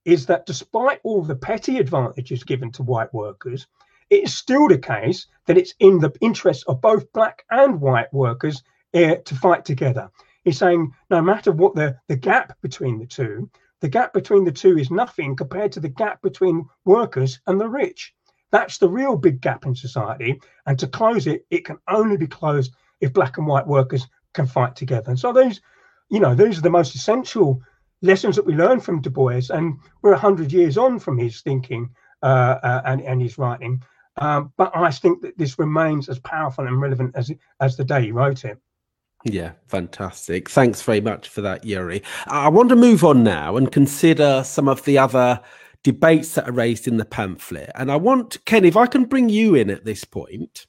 [0.05, 3.67] is that despite all the petty advantages given to white workers,
[4.11, 8.13] it is still the case that it's in the interests of both black and white
[8.13, 8.63] workers
[8.95, 10.11] uh, to fight together.
[10.45, 14.53] He's saying no matter what the, the gap between the two, the gap between the
[14.53, 18.15] two is nothing compared to the gap between workers and the rich.
[18.51, 20.41] That's the real big gap in society.
[20.67, 24.47] And to close it, it can only be closed if black and white workers can
[24.47, 25.11] fight together.
[25.11, 25.61] And so those,
[26.11, 27.61] you know, those are the most essential
[28.03, 29.43] lessons that we learn from Du Bois.
[29.51, 31.91] And we're 100 years on from his thinking
[32.23, 33.83] uh, uh, and, and his writing.
[34.21, 37.31] Um, but I think that this remains as powerful and relevant as
[37.61, 38.59] as the day he wrote it.
[39.25, 40.49] Yeah, fantastic.
[40.49, 42.03] Thanks very much for that, Yuri.
[42.27, 45.41] I want to move on now and consider some of the other
[45.89, 47.71] debates that are raised in the pamphlet.
[47.75, 50.67] And I want, Ken, if I can bring you in at this point.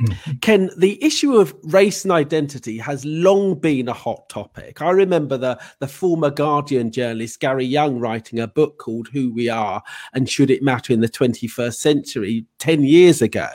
[0.00, 0.32] Mm-hmm.
[0.38, 4.82] Ken, the issue of race and identity has long been a hot topic.
[4.82, 9.48] I remember the, the former Guardian journalist Gary Younge writing a book called Who We
[9.48, 9.80] Are
[10.14, 13.48] and Should It Matter in the 21st Century 10 years ago.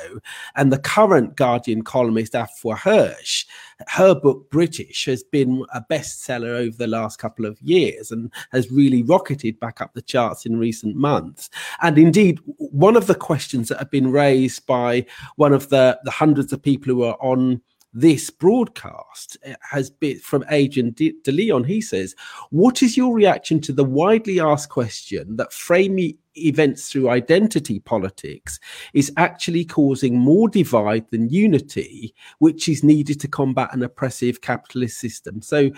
[0.56, 3.46] And the current Guardian columnist Afua Hirsch
[3.88, 8.72] her book British has been a bestseller over the last couple of years and has
[8.72, 11.50] really rocketed back up the charts in recent months.
[11.82, 15.06] And indeed, one of the questions that have been raised by
[15.36, 17.62] one of the, the hundreds of people who are on
[17.94, 21.64] this broadcast uh, has been from Adrian De, De Leon.
[21.64, 22.16] He says,
[22.50, 28.60] What is your reaction to the widely asked question that framing events through identity politics
[28.94, 35.00] is actually causing more divide than unity, which is needed to combat an oppressive capitalist
[35.00, 35.42] system?
[35.42, 35.72] So,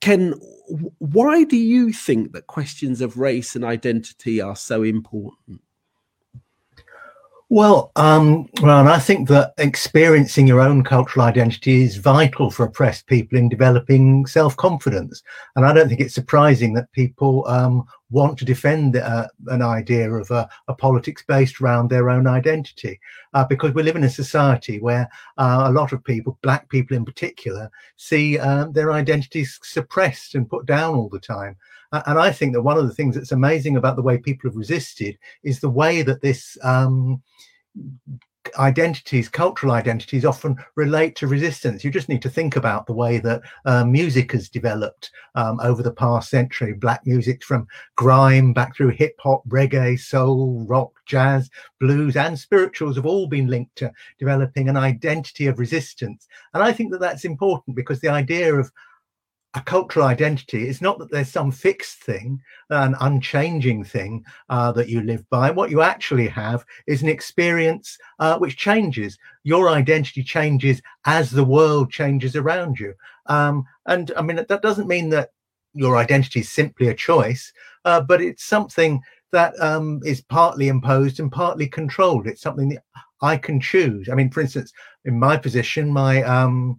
[0.00, 0.34] Ken,
[0.98, 5.60] why do you think that questions of race and identity are so important?
[7.54, 13.06] Well, um, Ron, I think that experiencing your own cultural identity is vital for oppressed
[13.08, 15.22] people in developing self-confidence.
[15.54, 20.12] And I don't think it's surprising that people um, want to defend uh, an idea
[20.12, 23.00] of a, a, politics based around their own identity,
[23.34, 25.08] uh, because we live in a society where
[25.38, 30.50] uh, a lot of people, black people in particular, see um, their identities suppressed and
[30.50, 31.56] put down all the time.
[31.92, 34.56] and I think that one of the things that's amazing about the way people have
[34.56, 37.22] resisted is the way that this um,
[38.58, 41.84] identities, cultural identities, often relate to resistance.
[41.84, 45.82] You just need to think about the way that uh, music has developed um, over
[45.82, 46.72] the past century.
[46.72, 51.50] Black music from grime back through hip hop, reggae, soul, rock, jazz,
[51.80, 56.26] blues, and spirituals have all been linked to developing an identity of resistance.
[56.54, 58.70] And I think that that's important because the idea of
[59.54, 62.40] a cultural identity is not that there's some fixed thing,
[62.70, 65.50] an unchanging thing uh, that you live by.
[65.50, 69.18] What you actually have is an experience uh, which changes.
[69.44, 72.94] Your identity changes as the world changes around you.
[73.26, 75.30] Um, and I mean, that doesn't mean that
[75.74, 77.52] your identity is simply a choice,
[77.84, 82.26] uh, but it's something that um, is partly imposed and partly controlled.
[82.26, 82.84] It's something that
[83.20, 84.08] I can choose.
[84.08, 84.72] I mean, for instance,
[85.04, 86.76] in my position, my um,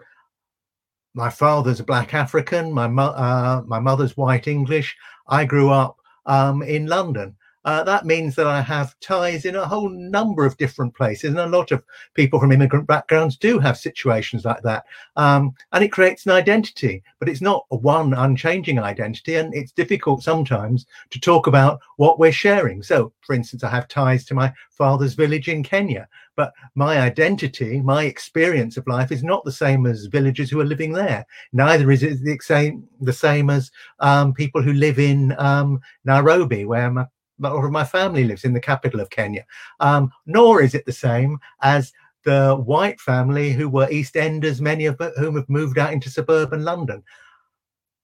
[1.13, 4.95] my father's a black African, my mo- uh, my mother's white English.
[5.27, 7.35] I grew up um, in London,
[7.65, 11.29] uh, that means that I have ties in a whole number of different places.
[11.29, 11.83] And a lot of
[12.13, 14.83] people from immigrant backgrounds do have situations like that.
[15.15, 19.35] Um, and it creates an identity, but it's not a one unchanging identity.
[19.35, 22.83] And it's difficult sometimes to talk about what we're sharing.
[22.83, 27.79] So, for instance, I have ties to my father's village in Kenya, but my identity,
[27.79, 31.25] my experience of life is not the same as villagers who are living there.
[31.53, 36.65] Neither is it the same, the same as um, people who live in um, Nairobi,
[36.65, 37.05] where my
[37.45, 39.45] or my family lives in the capital of Kenya.
[39.79, 41.91] Um, nor is it the same as
[42.23, 46.63] the white family who were East Enders, many of whom have moved out into suburban
[46.63, 47.03] London.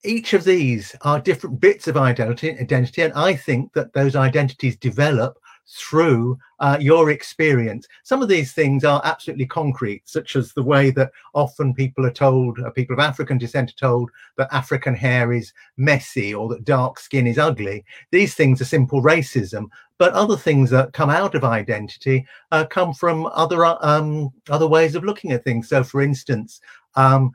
[0.03, 4.77] Each of these are different bits of identity, identity, and I think that those identities
[4.77, 5.37] develop
[5.71, 7.87] through uh, your experience.
[8.03, 12.11] Some of these things are absolutely concrete, such as the way that often people are
[12.11, 16.65] told, uh, people of African descent are told that African hair is messy or that
[16.65, 17.85] dark skin is ugly.
[18.11, 19.65] These things are simple racism.
[19.99, 24.67] But other things that come out of identity uh, come from other uh, um, other
[24.67, 25.67] ways of looking at things.
[25.67, 26.61] So, for instance,
[26.95, 27.33] um,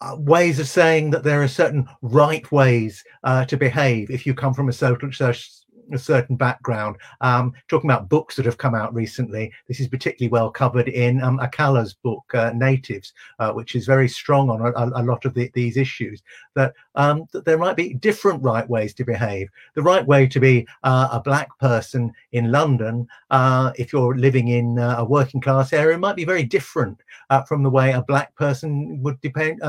[0.00, 4.34] uh, ways of saying that there are certain right ways uh, to behave if you
[4.34, 5.61] come from a social, social
[5.92, 6.96] a certain background.
[7.20, 11.22] Um, talking about books that have come out recently, this is particularly well covered in
[11.22, 15.34] um, Akala's book, uh, Natives, uh, which is very strong on a, a lot of
[15.34, 16.22] the, these issues.
[16.54, 19.48] That, um, that there might be different right ways to behave.
[19.74, 24.48] The right way to be uh, a black person in London, uh, if you're living
[24.48, 28.02] in uh, a working class area, might be very different uh, from the way a
[28.02, 29.60] black person would depend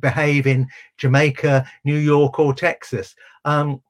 [0.00, 0.66] behave in
[0.98, 3.14] Jamaica, New York, or Texas.
[3.44, 3.82] Um,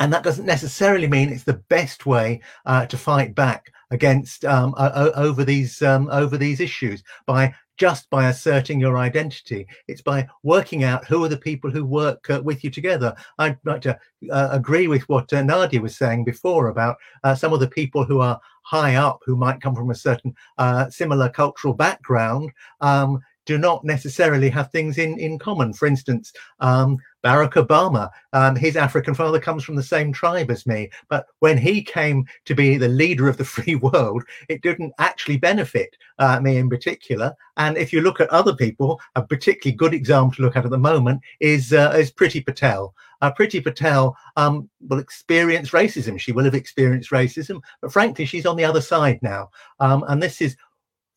[0.00, 4.74] and that doesn't necessarily mean it's the best way uh, to fight back against um,
[4.76, 9.66] uh, over these um, over these issues by just by asserting your identity.
[9.88, 13.14] It's by working out who are the people who work uh, with you together.
[13.38, 13.98] I'd like to
[14.30, 18.04] uh, agree with what uh, Nadia was saying before about uh, some of the people
[18.04, 22.50] who are high up, who might come from a certain uh, similar cultural background.
[22.82, 25.72] Um, do not necessarily have things in, in common.
[25.72, 30.66] For instance, um, Barack Obama, um, his African father comes from the same tribe as
[30.66, 30.90] me.
[31.08, 35.36] But when he came to be the leader of the free world, it didn't actually
[35.36, 37.34] benefit uh, me in particular.
[37.56, 40.70] And if you look at other people, a particularly good example to look at at
[40.70, 42.94] the moment is uh, is Priti Patel.
[43.22, 46.18] Uh, Priti Patel um, will experience racism.
[46.18, 49.50] She will have experienced racism, but frankly, she's on the other side now.
[49.78, 50.56] Um, and this is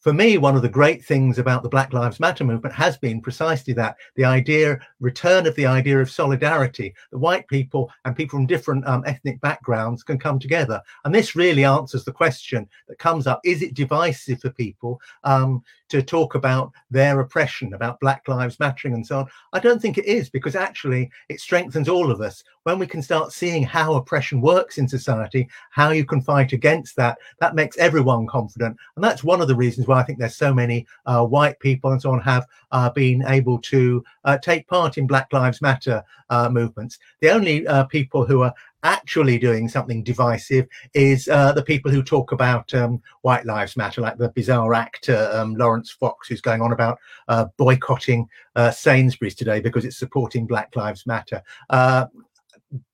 [0.03, 3.21] for me, one of the great things about the Black Lives Matter movement has been
[3.21, 6.93] precisely that the idea, return of the idea of solidarity.
[7.11, 10.81] The white people and people from different um, ethnic backgrounds can come together.
[11.05, 15.63] And this really answers the question that comes up is it divisive for people um,
[15.93, 19.27] to talk about their oppression, about Black Lives Mattering and so on.
[19.53, 23.03] I don't think it is because actually it strengthens all of us when we can
[23.03, 27.19] start seeing how oppression works in society, how you can fight against that.
[27.39, 30.51] That makes everyone confident, and that's one of the reasons why I think there's so
[30.51, 34.97] many uh, white people and so on have uh, been able to uh, take part
[34.97, 36.97] in Black Lives Matter uh, movements.
[37.21, 38.53] The only uh, people who are
[38.83, 44.01] actually doing something divisive is uh, the people who talk about um, white lives matter,
[44.01, 49.35] like the bizarre actor um, Laurence Fox, who's going on about uh, boycotting uh, Sainsbury's
[49.35, 51.41] today because it's supporting Black Lives Matter.
[51.69, 52.05] Uh,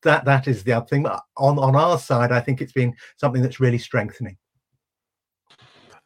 [0.04, 1.06] that that is the other thing.
[1.06, 4.38] On on our side, I think it's been something that's really strengthening.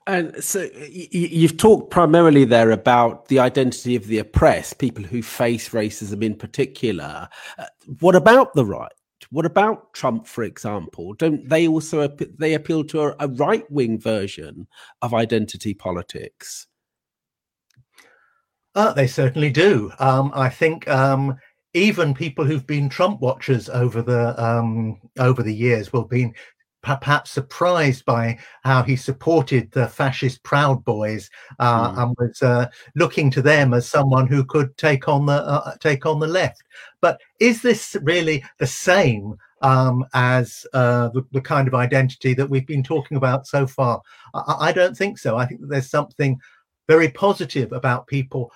[0.06, 5.70] And so you've talked primarily there about the identity of the oppressed, people who face
[5.70, 7.30] racism in particular.
[7.58, 7.66] Uh,
[8.00, 8.92] what about the right?
[9.30, 11.14] What about Trump, for example?
[11.14, 14.68] Don't they also they appeal to a, a right wing version
[15.02, 16.68] of identity politics?
[18.76, 19.92] Uh, they certainly do.
[20.00, 21.38] Um, I think um,
[21.74, 26.34] even people who've been Trump watchers over the um, over the years will be
[26.84, 31.30] perhaps surprised by how he supported the fascist Proud Boys
[31.60, 32.04] uh, mm.
[32.04, 36.06] and was uh, looking to them as someone who could take on the uh, take
[36.06, 36.62] on the left.
[37.02, 42.50] But is this really the same um, as uh, the, the, kind of identity that
[42.50, 44.02] we've been talking about so far?
[44.34, 45.38] I, I don't think so.
[45.38, 46.38] I think that there's something
[46.88, 48.52] very positive about people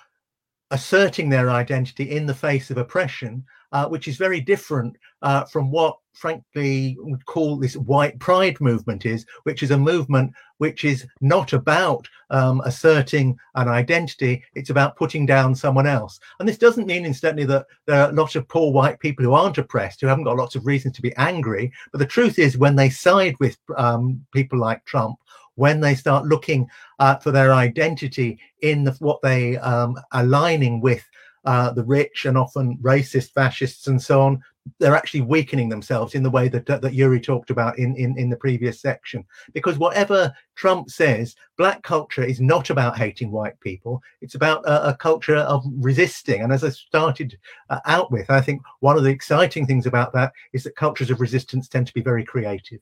[0.70, 5.70] asserting their identity in the face of oppression, uh, which is very different uh, from
[5.70, 11.06] what frankly would call this white pride movement is, which is a movement which is
[11.20, 16.18] not about um, asserting an identity, it's about putting down someone else.
[16.38, 19.58] And this doesn't mean instantly that there are lots of poor white people who aren't
[19.58, 21.72] oppressed, who haven't got lots of reasons to be angry.
[21.92, 25.18] But the truth is, when they side with um, people like Trump,
[25.54, 31.04] when they start looking uh, for their identity in the, what they um, aligning with
[31.44, 34.42] uh, the rich and often racist fascists and so on,
[34.78, 38.30] they're actually weakening themselves in the way that that Yuri talked about in, in in
[38.30, 39.24] the previous section.
[39.52, 44.02] Because whatever Trump says, black culture is not about hating white people.
[44.20, 46.42] It's about a, a culture of resisting.
[46.42, 47.38] And as I started
[47.70, 51.10] uh, out with, I think one of the exciting things about that is that cultures
[51.10, 52.80] of resistance tend to be very creative.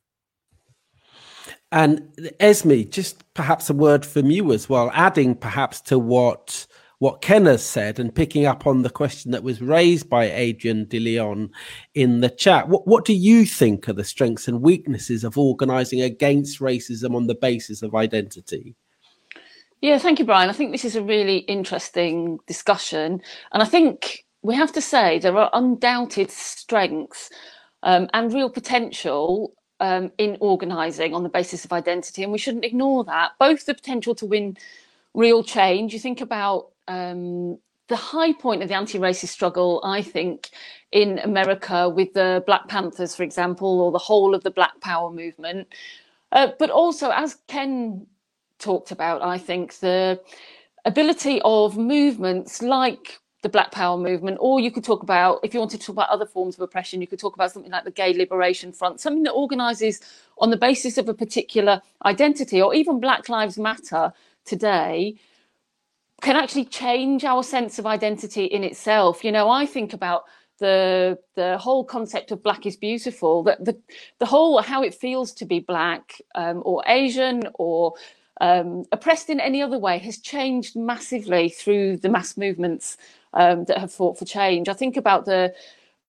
[1.73, 6.67] And Esme, just perhaps a word from you as well, adding perhaps to what
[6.99, 10.87] what Ken has said and picking up on the question that was raised by Adrian
[10.87, 11.51] De Leon
[11.95, 12.69] in the chat.
[12.69, 17.27] What, what do you think are the strengths and weaknesses of organising against racism on
[17.27, 18.75] the basis of identity?
[19.83, 20.49] Yeah, thank you, Brian.
[20.49, 23.21] I think this is a really interesting discussion.
[23.53, 27.31] And I think we have to say there are undoubted strengths
[27.83, 32.23] um, and real potential um, in organising on the basis of identity.
[32.23, 33.33] And we shouldn't ignore that.
[33.39, 34.57] Both the potential to win
[35.13, 35.93] real change.
[35.93, 37.59] You think about um,
[37.89, 40.51] the high point of the anti-racist struggle, I think,
[40.93, 45.11] in America with the Black Panthers, for example, or the whole of the Black Power
[45.13, 45.69] movement.
[46.33, 48.07] Uh, but also, as Ken
[48.59, 50.21] talked about, I think the
[50.85, 55.61] ability of movements like the Black Power movement, or you could talk about, if you
[55.61, 57.91] wanted to talk about other forms of oppression, you could talk about something like the
[57.93, 60.01] Gay Liberation Front, something that organises
[60.39, 64.13] on the basis of a particular identity, or even Black Lives Matter
[64.45, 65.17] today,
[66.23, 69.23] can actually change our sense of identity in itself.
[69.25, 70.25] You know, I think about
[70.59, 73.79] the the whole concept of black is beautiful that the
[74.19, 77.95] the whole how it feels to be black um, or asian or
[78.41, 82.97] um, oppressed in any other way has changed massively through the mass movements
[83.35, 85.53] um, that have fought for change i think about the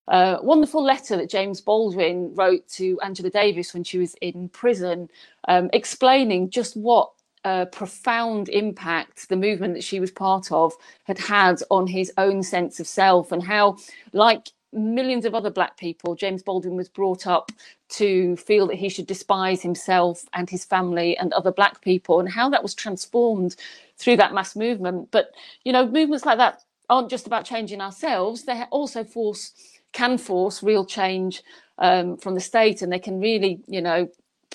[0.08, 5.10] uh, wonderful letter that James Baldwin wrote to Angela Davis when she was in prison,
[5.50, 7.12] um, explaining just what
[7.48, 10.74] uh, profound impact the movement that she was part of
[11.06, 13.78] had had on his own sense of self and how
[14.12, 17.52] like millions of other black people james baldwin was brought up
[17.90, 22.30] to feel that he should despise himself and his family and other black people and
[22.30, 23.56] how that was transformed
[23.98, 25.10] through that mass movement.
[25.12, 25.32] But
[25.64, 29.54] you know movements like that aren't just about changing ourselves they also force
[29.94, 31.44] can force real change
[31.80, 34.08] um, from the state and they can really you know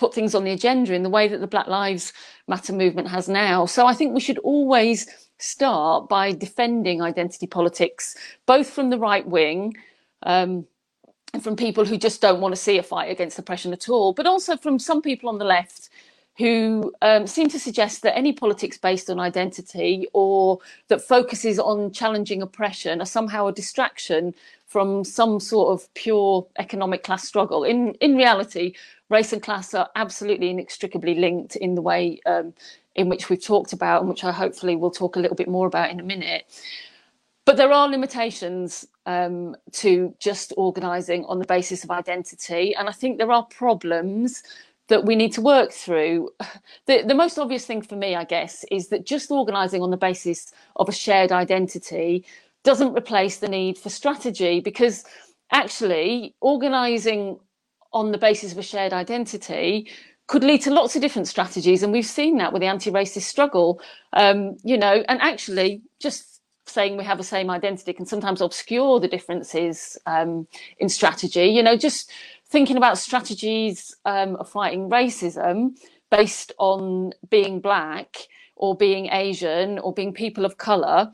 [0.02, 2.12] put things on the agenda in the way that the Black Lives
[2.48, 3.66] Matter movement has now.
[3.66, 5.06] So I think we should always
[5.38, 9.76] start by defending identity politics, both from the right wing.
[10.24, 10.66] Um,
[11.34, 14.12] and from people who just don't want to see a fight against oppression at all,
[14.12, 15.88] but also from some people on the left
[16.36, 21.92] who um, seem to suggest that any politics based on identity or that focuses on
[21.92, 24.34] challenging oppression are somehow a distraction
[24.66, 27.62] from some sort of pure economic class struggle.
[27.64, 28.74] In in reality,
[29.12, 32.54] race and class are absolutely inextricably linked in the way um,
[32.96, 35.66] in which we've talked about and which I hopefully will talk a little bit more
[35.66, 36.44] about in a minute.
[37.44, 42.74] But there are limitations um, to just organising on the basis of identity.
[42.74, 44.42] And I think there are problems
[44.88, 46.30] that we need to work through.
[46.86, 49.96] The, the most obvious thing for me, I guess, is that just organising on the
[49.96, 52.24] basis of a shared identity
[52.64, 55.04] doesn't replace the need for strategy because
[55.52, 57.38] actually organising
[57.92, 59.90] on the basis of a shared identity
[60.28, 63.80] could lead to lots of different strategies and we've seen that with the anti-racist struggle.
[64.14, 69.00] Um, you know and actually just saying we have the same identity can sometimes obscure
[69.00, 70.46] the differences um,
[70.78, 71.46] in strategy.
[71.46, 72.10] You know just
[72.48, 75.76] thinking about strategies um, of fighting racism
[76.10, 78.16] based on being black
[78.56, 81.10] or being asian or being people of color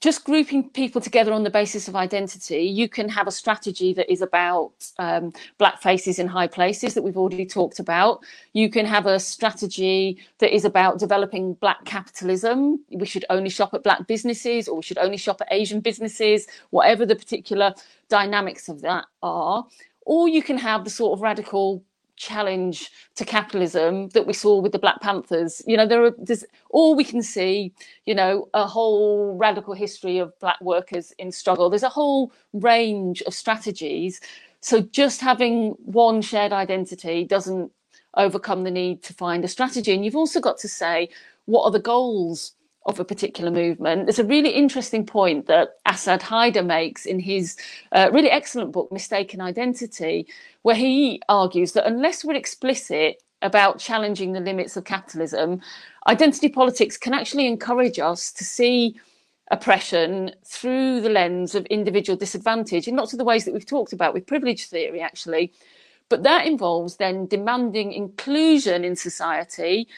[0.00, 4.10] just grouping people together on the basis of identity, you can have a strategy that
[4.10, 8.20] is about um, black faces in high places that we've already talked about.
[8.54, 12.80] You can have a strategy that is about developing black capitalism.
[12.90, 16.46] We should only shop at black businesses or we should only shop at Asian businesses,
[16.70, 17.74] whatever the particular
[18.08, 19.66] dynamics of that are.
[20.06, 21.84] Or you can have the sort of radical
[22.20, 25.62] challenge to capitalism that we saw with the Black Panthers.
[25.66, 27.72] You know, there are there's all we can see,
[28.04, 31.70] you know, a whole radical history of black workers in struggle.
[31.70, 34.20] There's a whole range of strategies.
[34.60, 37.72] So just having one shared identity doesn't
[38.14, 39.94] overcome the need to find a strategy.
[39.94, 41.08] And you've also got to say,
[41.46, 42.52] what are the goals
[42.86, 44.06] of a particular movement.
[44.06, 47.56] There's a really interesting point that Asad Haider makes in his
[47.92, 50.26] uh, really excellent book, Mistaken Identity,
[50.62, 55.60] where he argues that unless we're explicit about challenging the limits of capitalism,
[56.06, 58.96] identity politics can actually encourage us to see
[59.50, 63.92] oppression through the lens of individual disadvantage in lots of the ways that we've talked
[63.92, 65.52] about with privilege theory, actually.
[66.08, 69.88] But that involves then demanding inclusion in society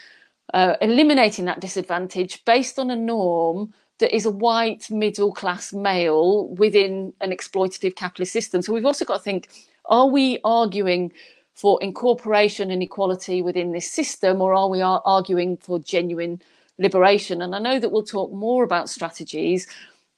[0.55, 6.49] uh, eliminating that disadvantage based on a norm that is a white middle class male
[6.49, 8.61] within an exploitative capitalist system.
[8.61, 9.49] So we've also got to think
[9.87, 11.13] are we arguing
[11.55, 16.41] for incorporation and equality within this system, or are we arguing for genuine
[16.79, 17.43] liberation?
[17.43, 19.67] And I know that we'll talk more about strategies,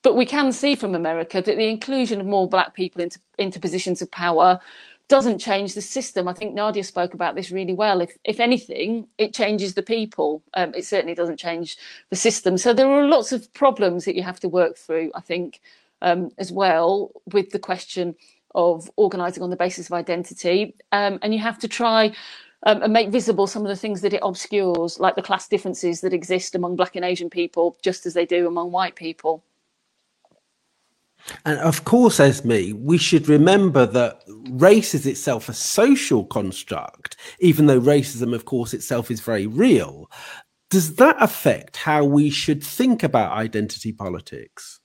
[0.03, 3.59] but we can see from America that the inclusion of more black people into, into
[3.59, 4.61] positions of power
[5.09, 6.29] doesn't change the system.
[6.29, 8.01] I think Nadia spoke about this really well.
[8.01, 10.43] If if anything, it changes the people.
[10.55, 11.77] Um, it certainly doesn't change
[12.11, 12.57] the system.
[12.57, 15.13] So there are lots of problems that you have to work through.
[15.15, 15.61] I think
[16.03, 18.15] um, as well with the question
[18.55, 22.13] of organising on the basis of identity, um, and you have to try.
[22.67, 26.01] Um, and make visible some of the things that it obscures, like the class differences
[26.01, 29.45] that exist among Black and Asian people, just as they do among white people.
[31.45, 37.67] And of course, Esme, we should remember that race is itself a social construct, even
[37.67, 40.11] though racism, of course, itself is very real.
[40.71, 44.81] Does that affect how we should think about identity politics?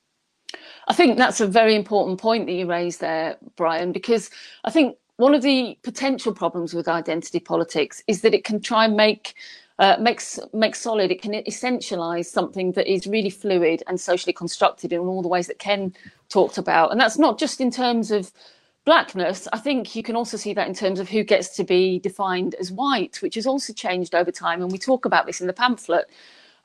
[0.87, 4.29] I think that's a very important point that you raised there, Brian, because
[4.63, 8.85] I think one of the potential problems with identity politics is that it can try
[8.85, 9.35] and make
[9.79, 11.09] uh, makes makes solid.
[11.09, 15.47] It can essentialize something that is really fluid and socially constructed in all the ways
[15.47, 15.93] that Ken
[16.29, 18.31] talked about, and that's not just in terms of
[18.85, 19.47] blackness.
[19.53, 22.55] I think you can also see that in terms of who gets to be defined
[22.55, 25.53] as white, which has also changed over time, and we talk about this in the
[25.53, 26.09] pamphlet.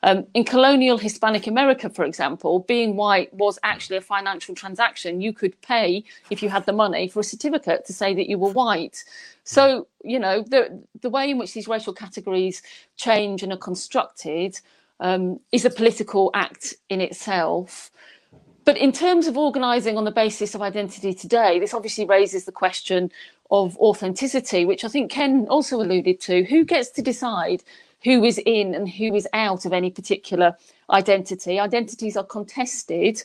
[0.05, 5.19] Um, in colonial Hispanic America, for example, being white was actually a financial transaction.
[5.19, 8.37] You could pay, if you had the money, for a certificate to say that you
[8.37, 9.03] were white.
[9.45, 12.61] So, you know, the, the way in which these racial categories
[12.97, 14.59] change and are constructed
[14.99, 17.89] um, is a political act in itself.
[18.63, 22.51] But in terms of organising on the basis of identity today, this obviously raises the
[22.51, 23.11] question
[23.49, 26.43] of authenticity, which I think Ken also alluded to.
[26.43, 27.63] Who gets to decide
[28.05, 30.55] who is in and who is out of any particular
[30.91, 31.59] identity.
[31.59, 33.21] Identities are contested.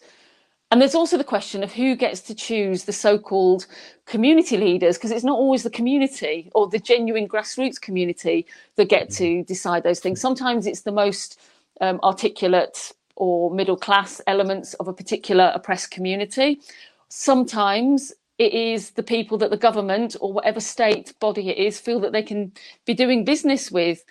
[0.71, 3.67] And there's also the question of who gets to choose the so called
[4.07, 9.11] community leaders, because it's not always the community or the genuine grassroots community that get
[9.11, 10.21] to decide those things.
[10.21, 11.39] Sometimes it's the most
[11.81, 16.61] um, articulate or middle class elements of a particular oppressed community.
[17.09, 22.01] Sometimes it is the people that the government or whatever state body it is feel
[22.01, 22.51] that they can
[22.87, 24.03] be doing business with.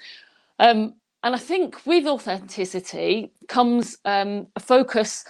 [0.59, 5.25] Um, and I think with authenticity comes um, a focus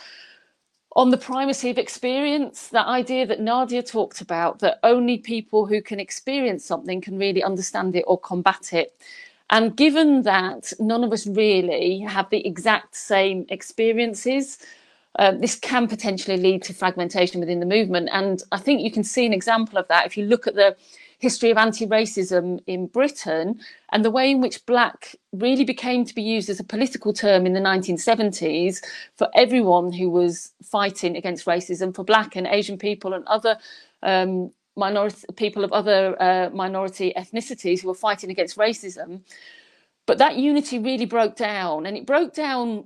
[0.96, 5.82] on the primacy of experience, that idea that Nadia talked about, that only people who
[5.82, 9.00] can experience something can really understand it or combat it.
[9.52, 14.60] And given that none of us really have the exact same experiences,
[15.18, 18.10] um, this can potentially lead to fragmentation within the movement.
[18.12, 20.76] And I think you can see an example of that if you look at the
[21.20, 23.60] history of anti-racism in Britain
[23.92, 27.46] and the way in which black really became to be used as a political term
[27.46, 28.82] in the 1970s
[29.16, 33.58] for everyone who was fighting against racism, for black and Asian people and other
[34.02, 39.22] um, minority people of other uh, minority ethnicities who were fighting against racism.
[40.06, 42.86] But that unity really broke down, and it broke down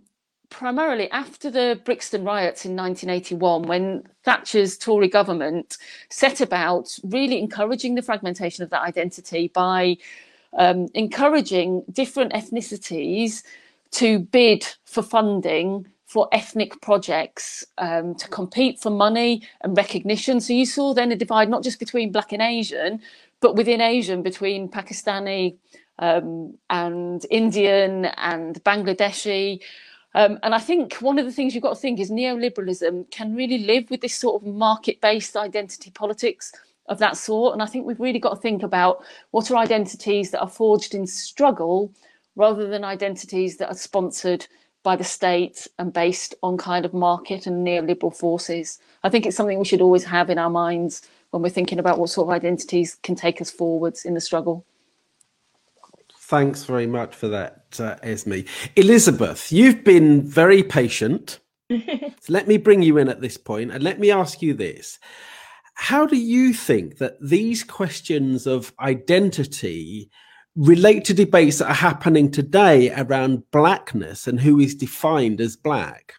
[0.53, 5.77] primarily after the Brixton riots in 1981, when Thatcher's Tory government
[6.09, 9.97] set about really encouraging the fragmentation of that identity by
[10.57, 13.43] um, encouraging different ethnicities
[13.91, 20.39] to bid for funding for ethnic projects um, to compete for money and recognition.
[20.39, 23.01] So you saw then a divide not just between Black and Asian,
[23.41, 25.57] but within Asian between Pakistani
[25.97, 29.59] um, and Indian and Bangladeshi.
[30.15, 33.35] Um, and I think one of the things you've got to think is neoliberalism can
[33.35, 36.51] really live with this sort of market based identity politics
[36.87, 37.53] of that sort.
[37.53, 40.93] And I think we've really got to think about what are identities that are forged
[40.93, 41.91] in struggle
[42.35, 44.45] rather than identities that are sponsored
[44.83, 48.79] by the state and based on kind of market and neoliberal forces.
[49.03, 51.01] I think it's something we should always have in our minds
[51.31, 54.65] when we're thinking about what sort of identities can take us forwards in the struggle.
[56.33, 58.39] Thanks very much for that, uh, Esme.
[58.75, 61.37] Elizabeth, you've been very patient.
[61.69, 61.77] so
[62.27, 64.97] let me bring you in at this point and let me ask you this.
[65.75, 70.09] How do you think that these questions of identity
[70.55, 76.15] relate to debates that are happening today around blackness and who is defined as black?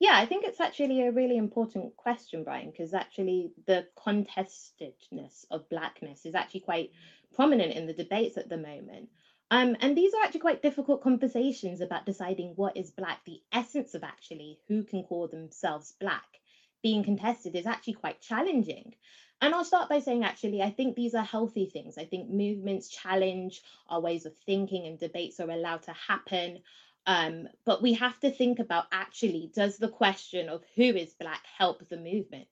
[0.00, 5.66] Yeah, I think it's actually a really important question, Brian, because actually the contestedness of
[5.70, 6.90] blackness is actually quite
[7.34, 9.08] prominent in the debates at the moment.
[9.50, 13.24] Um, and these are actually quite difficult conversations about deciding what is black.
[13.24, 16.40] The essence of actually who can call themselves black
[16.82, 18.94] being contested is actually quite challenging.
[19.40, 21.98] And I'll start by saying, actually, I think these are healthy things.
[21.98, 26.60] I think movements challenge our ways of thinking and debates are allowed to happen.
[27.06, 31.44] Um, but we have to think about actually, does the question of who is Black
[31.58, 32.46] help the movement?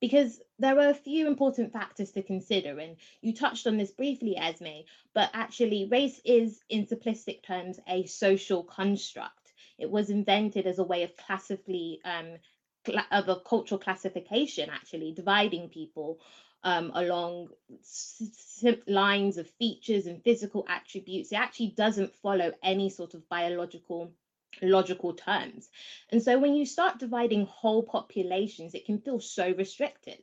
[0.00, 2.78] Because there are a few important factors to consider.
[2.78, 4.84] And you touched on this briefly, Esme,
[5.14, 9.52] but actually, race is, in simplistic terms, a social construct.
[9.78, 12.38] It was invented as a way of classically um,
[13.10, 16.18] of a cultural classification, actually dividing people
[16.64, 17.48] um, along
[18.86, 21.32] lines of features and physical attributes.
[21.32, 24.12] It actually doesn't follow any sort of biological
[24.62, 25.68] logical terms.
[26.10, 30.20] And so when you start dividing whole populations, it can feel so restrictive.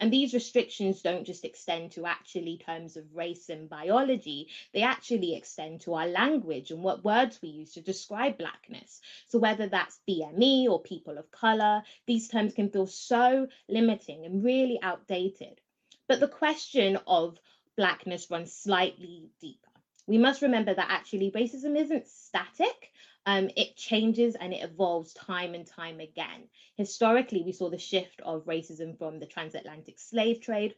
[0.00, 5.36] And these restrictions don't just extend to actually terms of race and biology, they actually
[5.36, 9.00] extend to our language and what words we use to describe Blackness.
[9.28, 14.44] So, whether that's BME or people of color, these terms can feel so limiting and
[14.44, 15.60] really outdated.
[16.08, 17.38] But the question of
[17.76, 19.70] Blackness runs slightly deeper.
[20.06, 22.92] We must remember that actually racism isn't static,
[23.26, 26.48] um, it changes and it evolves time and time again.
[26.76, 30.74] Historically, we saw the shift of racism from the transatlantic slave trade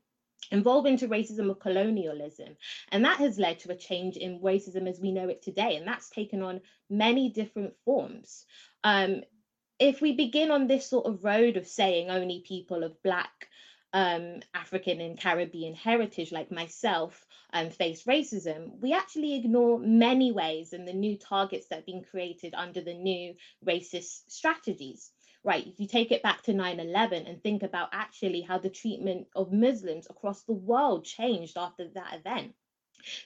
[0.52, 2.56] evolve into racism of colonialism.
[2.92, 5.76] And that has led to a change in racism as we know it today.
[5.76, 8.44] And that's taken on many different forms.
[8.84, 9.22] Um,
[9.78, 13.48] if we begin on this sort of road of saying only people of Black,
[13.92, 20.72] um, African and Caribbean heritage, like myself, um, face racism, we actually ignore many ways
[20.72, 23.34] and the new targets that have been created under the new
[23.64, 25.10] racist strategies.
[25.44, 28.68] Right, if you take it back to 9 11 and think about actually how the
[28.68, 32.52] treatment of Muslims across the world changed after that event.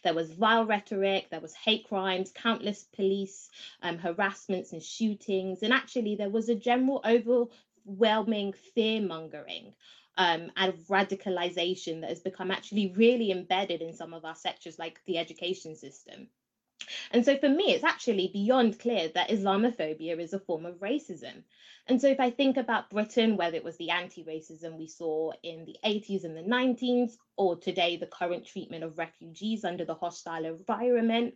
[0.04, 3.48] There was vile rhetoric, there was hate crimes, countless police
[3.82, 9.74] um, harassments and shootings, and actually there was a general overwhelming fear mongering
[10.16, 15.00] um, and radicalization that has become actually really embedded in some of our sectors, like
[15.06, 16.28] the education system.
[17.12, 21.44] And so for me, it's actually beyond clear that Islamophobia is a form of racism.
[21.86, 25.32] And so if I think about Britain, whether it was the anti racism we saw
[25.42, 29.94] in the 80s and the 90s, or today the current treatment of refugees under the
[29.94, 31.34] hostile environment,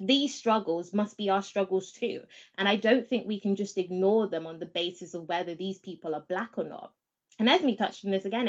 [0.00, 2.22] these struggles must be our struggles too.
[2.58, 5.78] And I don't think we can just ignore them on the basis of whether these
[5.78, 6.92] people are Black or not.
[7.38, 8.48] And Esme touched on this again,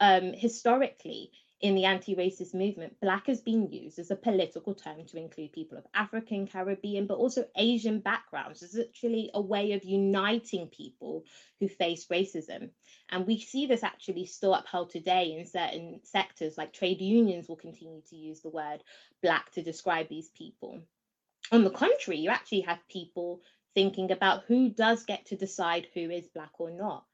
[0.00, 1.30] um, historically,
[1.60, 5.78] in the anti-racist movement, black has been used as a political term to include people
[5.78, 8.62] of African, Caribbean, but also Asian backgrounds.
[8.62, 11.24] It's actually a way of uniting people
[11.60, 12.68] who face racism.
[13.08, 17.56] And we see this actually still upheld today in certain sectors, like trade unions will
[17.56, 18.82] continue to use the word
[19.22, 20.82] black to describe these people.
[21.50, 23.40] On the contrary, you actually have people
[23.74, 27.04] thinking about who does get to decide who is black or not.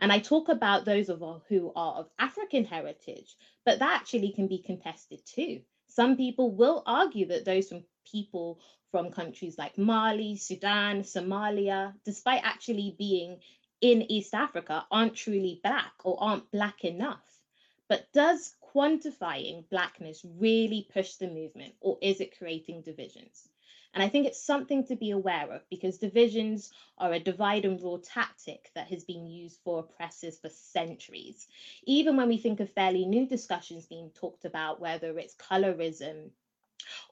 [0.00, 4.32] And I talk about those of us who are of African heritage, but that actually
[4.32, 5.60] can be contested too.
[5.88, 12.42] Some people will argue that those from people from countries like Mali, Sudan, Somalia, despite
[12.44, 13.40] actually being
[13.80, 17.40] in East Africa, aren't truly Black or aren't Black enough.
[17.88, 23.48] But does quantifying Blackness really push the movement or is it creating divisions?
[23.94, 27.80] And I think it's something to be aware of because divisions are a divide and
[27.80, 31.48] rule tactic that has been used for oppressors for centuries.
[31.84, 36.30] Even when we think of fairly new discussions being talked about, whether it's colorism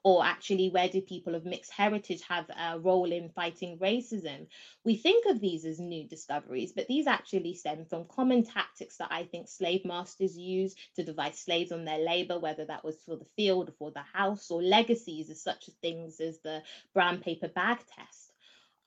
[0.05, 4.47] or actually where do people of mixed heritage have a role in fighting racism?
[4.85, 9.09] We think of these as new discoveries but these actually stem from common tactics that
[9.11, 13.17] i think slave masters used to divide slaves on their labor whether that was for
[13.17, 16.63] the field or for the house or legacies as such things as the
[16.95, 18.33] brown paper bag test.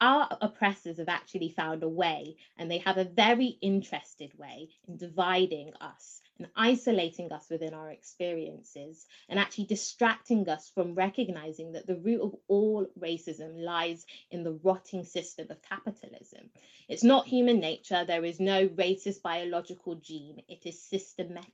[0.01, 4.97] Our oppressors have actually found a way, and they have a very interested way in
[4.97, 11.85] dividing us and isolating us within our experiences and actually distracting us from recognizing that
[11.85, 16.49] the root of all racism lies in the rotting system of capitalism.
[16.87, 21.51] It's not human nature, there is no racist biological gene, it is systematic.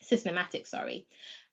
[0.00, 1.06] Systematic, sorry.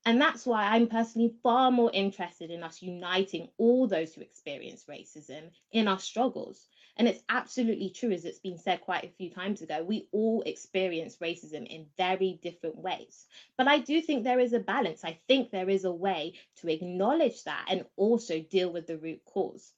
[0.05, 4.85] And that's why I'm personally far more interested in us uniting all those who experience
[4.89, 6.67] racism in our struggles.
[6.97, 10.41] And it's absolutely true, as it's been said quite a few times ago, we all
[10.45, 13.25] experience racism in very different ways.
[13.57, 15.03] But I do think there is a balance.
[15.03, 19.23] I think there is a way to acknowledge that and also deal with the root
[19.25, 19.71] cause.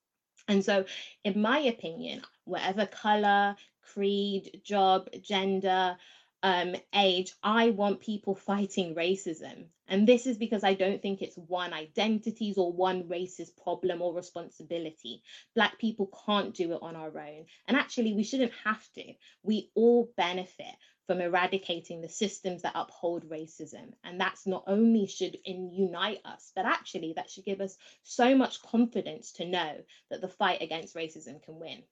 [0.47, 0.85] And so,
[1.23, 5.97] in my opinion, whatever color, creed, job, gender,
[6.41, 9.65] um, age, I want people fighting racism.
[9.93, 14.11] And this is because I don't think it's one identities or one racist problem or
[14.11, 15.21] responsibility.
[15.53, 17.45] Black people can't do it on our own.
[17.67, 19.13] And actually, we shouldn't have to.
[19.43, 20.73] We all benefit
[21.05, 23.93] from eradicating the systems that uphold racism.
[24.03, 28.35] And that's not only should in unite us, but actually that should give us so
[28.35, 29.75] much confidence to know
[30.09, 31.83] that the fight against racism can win.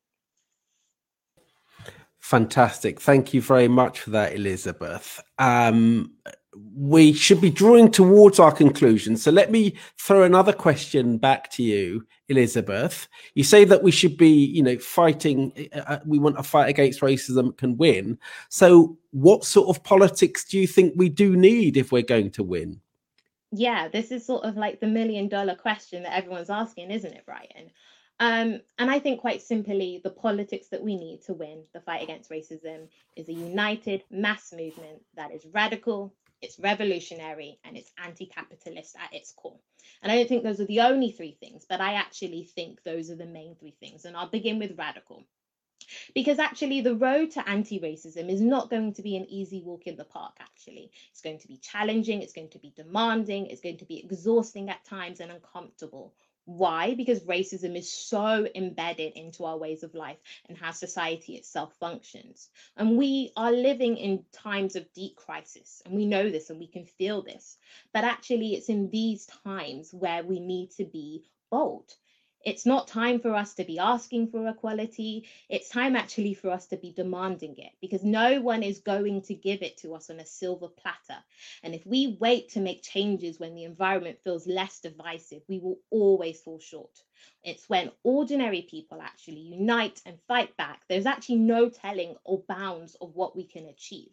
[2.17, 2.99] Fantastic.
[2.99, 5.19] Thank you very much for that, Elizabeth.
[5.37, 6.13] Um,
[6.53, 9.15] we should be drawing towards our conclusion.
[9.15, 13.07] So let me throw another question back to you, Elizabeth.
[13.35, 16.69] You say that we should be, you know, fighting, uh, uh we want a fight
[16.69, 18.17] against racism can win.
[18.49, 22.43] So what sort of politics do you think we do need if we're going to
[22.43, 22.81] win?
[23.51, 27.25] Yeah, this is sort of like the million dollar question that everyone's asking, isn't it,
[27.25, 27.71] Brian?
[28.21, 32.03] Um, and I think quite simply, the politics that we need to win the fight
[32.03, 32.87] against racism
[33.17, 39.13] is a united mass movement that is radical, it's revolutionary, and it's anti capitalist at
[39.13, 39.59] its core.
[40.01, 43.09] And I don't think those are the only three things, but I actually think those
[43.11, 44.05] are the main three things.
[44.05, 45.23] And I'll begin with radical.
[46.15, 49.87] Because actually, the road to anti racism is not going to be an easy walk
[49.87, 50.91] in the park, actually.
[51.11, 54.69] It's going to be challenging, it's going to be demanding, it's going to be exhausting
[54.69, 56.13] at times and uncomfortable
[56.45, 56.95] why?
[56.95, 60.17] Because racism is so embedded into our ways of life
[60.47, 62.49] and how society itself functions.
[62.77, 66.67] And we are living in times of deep crisis, and we know this and we
[66.67, 67.57] can feel this.
[67.93, 71.93] But actually, it's in these times where we need to be bold
[72.43, 75.27] it's not time for us to be asking for equality.
[75.49, 79.35] It's time actually for us to be demanding it because no one is going to
[79.35, 81.21] give it to us on a silver platter.
[81.63, 85.79] And if we wait to make changes when the environment feels less divisive, we will
[85.89, 87.01] always fall short.
[87.43, 92.95] It's when ordinary people actually unite and fight back, there's actually no telling or bounds
[92.95, 94.11] of what we can achieve.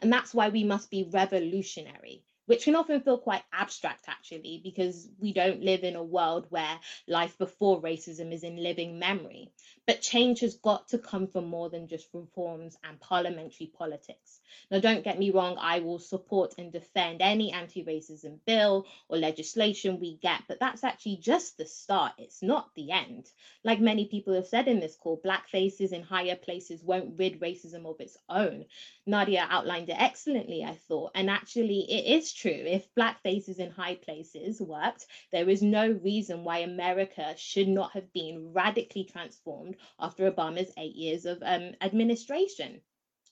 [0.00, 5.08] And that's why we must be revolutionary which can often feel quite abstract actually, because
[5.18, 6.78] we don't live in a world where
[7.08, 9.50] life before racism is in living memory.
[9.86, 14.40] But change has got to come from more than just reforms and parliamentary politics.
[14.70, 19.18] Now, don't get me wrong, I will support and defend any anti racism bill or
[19.18, 22.12] legislation we get, but that's actually just the start.
[22.18, 23.30] It's not the end.
[23.62, 27.40] Like many people have said in this call, black faces in higher places won't rid
[27.40, 28.64] racism of its own.
[29.06, 31.12] Nadia outlined it excellently, I thought.
[31.14, 32.50] And actually, it is true.
[32.50, 37.92] If black faces in high places worked, there is no reason why America should not
[37.92, 42.80] have been radically transformed after Obama's eight years of um, administration.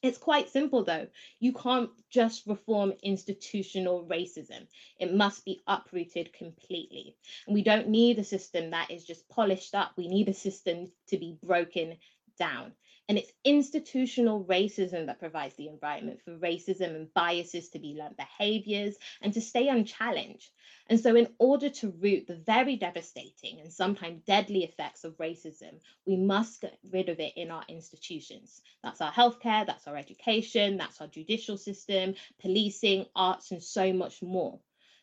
[0.02, 1.06] It's quite simple though.
[1.38, 4.66] You can't just reform institutional racism.
[4.98, 7.16] It must be uprooted completely.
[7.46, 9.92] And we don't need a system that is just polished up.
[9.96, 11.98] We need a system to be broken
[12.36, 12.72] down.
[13.08, 18.16] And it's institutional racism that provides the environment for racism and biases to be learned
[18.16, 20.50] behaviors and to stay unchallenged.
[20.86, 25.80] And so, in order to root the very devastating and sometimes deadly effects of racism,
[26.06, 28.62] we must get rid of it in our institutions.
[28.82, 34.22] That's our healthcare, that's our education, that's our judicial system, policing, arts, and so much
[34.22, 34.60] more.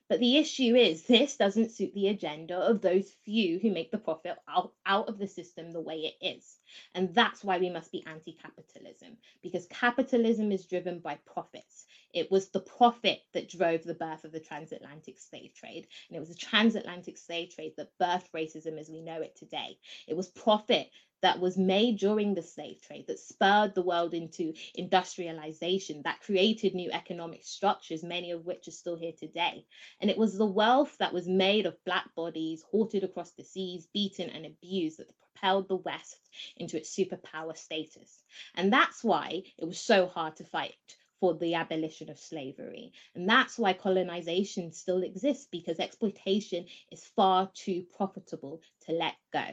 [0.10, 3.98] But the issue is, this doesn't suit the agenda of those few who make the
[3.98, 6.59] profit out, out of the system the way it is.
[6.96, 11.86] And that's why we must be anti capitalism, because capitalism is driven by profits.
[12.14, 15.88] It was the profit that drove the birth of the transatlantic slave trade.
[16.08, 19.78] And it was the transatlantic slave trade that birthed racism as we know it today.
[20.08, 20.90] It was profit
[21.22, 26.74] that was made during the slave trade that spurred the world into industrialization, that created
[26.74, 29.66] new economic structures, many of which are still here today.
[30.02, 33.88] And it was the wealth that was made of Black bodies, hauled across the seas,
[33.94, 35.08] beaten and abused, that
[35.40, 38.24] propelled the West into its superpower status.
[38.56, 40.76] And that's why it was so hard to fight
[41.20, 42.94] for the abolition of slavery.
[43.14, 49.44] And that's why colonization still exists because exploitation is far too profitable to let go.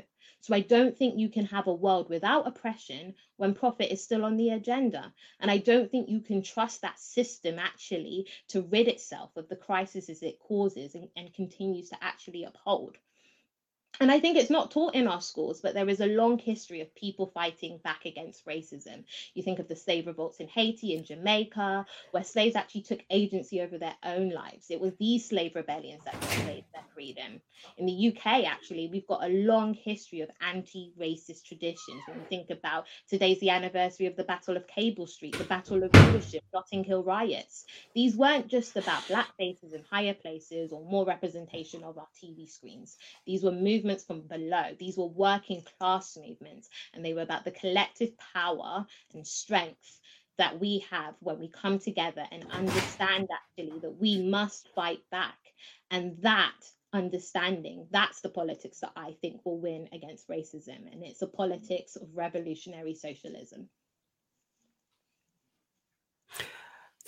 [0.41, 4.25] So I don't think you can have a world without oppression when profit is still
[4.25, 5.13] on the agenda.
[5.41, 9.57] And I don't think you can trust that system actually to rid itself of the
[9.57, 12.97] crises it causes and, and continues to actually uphold
[14.01, 16.81] and I think it's not taught in our schools, but there is a long history
[16.81, 19.05] of people fighting back against racism.
[19.35, 23.61] You think of the slave revolts in Haiti and Jamaica, where slaves actually took agency
[23.61, 24.71] over their own lives.
[24.71, 27.41] It was these slave rebellions that saved their freedom.
[27.79, 32.03] In the UK, actually, we've got a long history of anti racist traditions.
[32.07, 35.83] When we think about today's the anniversary of the Battle of Cable Street, the Battle
[35.83, 37.65] of Lewisham, Notting Hill riots.
[37.95, 42.49] These weren't just about black faces in higher places or more representation of our TV
[42.49, 42.97] screens.
[43.27, 44.75] These were movements from below.
[44.79, 50.01] These were working class movements, and they were about the collective power and strength
[50.39, 55.39] that we have when we come together and understand actually that we must fight back.
[55.91, 56.55] And that
[56.93, 60.93] understanding, that's the politics that I think will win against racism.
[60.93, 63.69] And it's a politics of revolutionary socialism.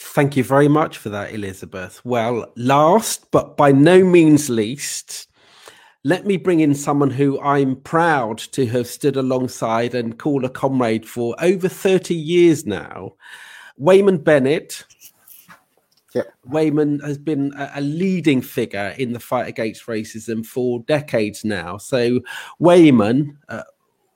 [0.01, 2.05] Thank you very much for that, Elizabeth.
[2.05, 5.29] Well, last but by no means least,
[6.05, 10.49] let me bring in someone who I'm proud to have stood alongside and call a
[10.49, 13.15] comrade for over 30 years now.
[13.81, 14.85] Weyman Bennett.
[16.15, 16.23] Yeah.
[16.49, 21.77] Weyman has been a, a, leading figure in the fight against racism for decades now.
[21.77, 22.21] So,
[22.61, 23.65] Weyman, uh,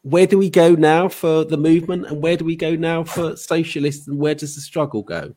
[0.02, 3.36] where do we go now for the movement and where do we go now for
[3.36, 5.34] socialists and where does the struggle go?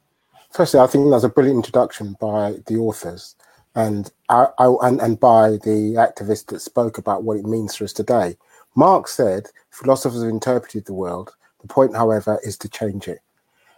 [0.53, 3.35] Firstly, I think that's a brilliant introduction by the authors
[3.75, 7.83] and I, I, and, and by the activists that spoke about what it means for
[7.83, 8.37] us today.
[8.75, 11.35] Marx said philosophers have interpreted the world.
[11.61, 13.19] The point, however, is to change it.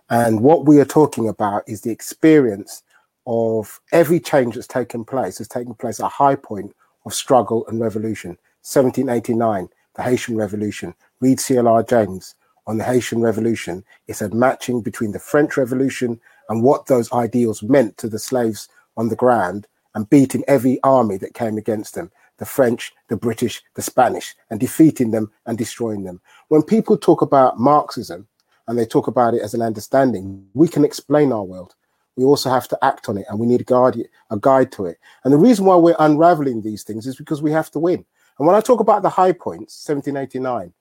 [0.10, 2.84] And what we are talking about is the experience
[3.26, 6.76] of every change that's taken place has taken place at a high point
[7.06, 8.38] of struggle and revolution.
[8.62, 10.94] 1789, the Haitian Revolution.
[11.20, 11.84] Read C.L.R.
[11.84, 12.36] James
[12.68, 13.84] on the Haitian Revolution.
[14.08, 16.20] It's a matching between the French Revolution
[16.50, 19.68] and what those ideals meant to the slaves on the ground
[19.98, 24.60] and beating every army that came against them the French, the British, the Spanish, and
[24.60, 26.22] defeating them and destroying them.
[26.50, 28.28] When people talk about Marxism
[28.68, 31.74] and they talk about it as an understanding, we can explain our world.
[32.16, 33.98] We also have to act on it and we need a guide,
[34.30, 35.00] a guide to it.
[35.24, 38.06] And the reason why we're unraveling these things is because we have to win.
[38.38, 40.74] And when I talk about the high points, 1789,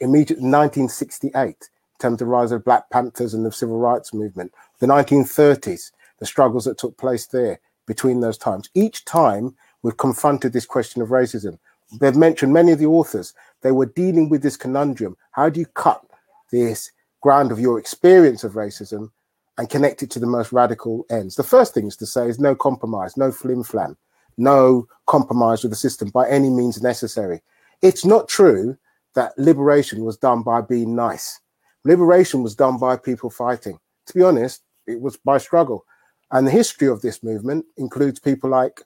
[0.00, 1.54] immediate 1968, in
[2.00, 6.26] terms of the rise of Black Panthers and the civil rights movement, the 1930s, the
[6.26, 8.68] struggles that took place there, between those times.
[8.74, 11.58] Each time we've confronted this question of racism.
[12.00, 13.32] They've mentioned many of the authors,
[13.62, 15.16] they were dealing with this conundrum.
[15.30, 16.04] How do you cut
[16.50, 16.90] this
[17.20, 19.10] ground of your experience of racism
[19.58, 21.36] and connect it to the most radical ends?
[21.36, 23.96] The first thing is to say is no compromise, no flim flam,
[24.36, 27.40] no compromise with the system by any means necessary.
[27.82, 28.76] It's not true
[29.14, 31.40] that liberation was done by being nice.
[31.84, 33.78] Liberation was done by people fighting.
[34.06, 35.84] To be honest, it was by struggle.
[36.32, 38.82] And the history of this movement includes people like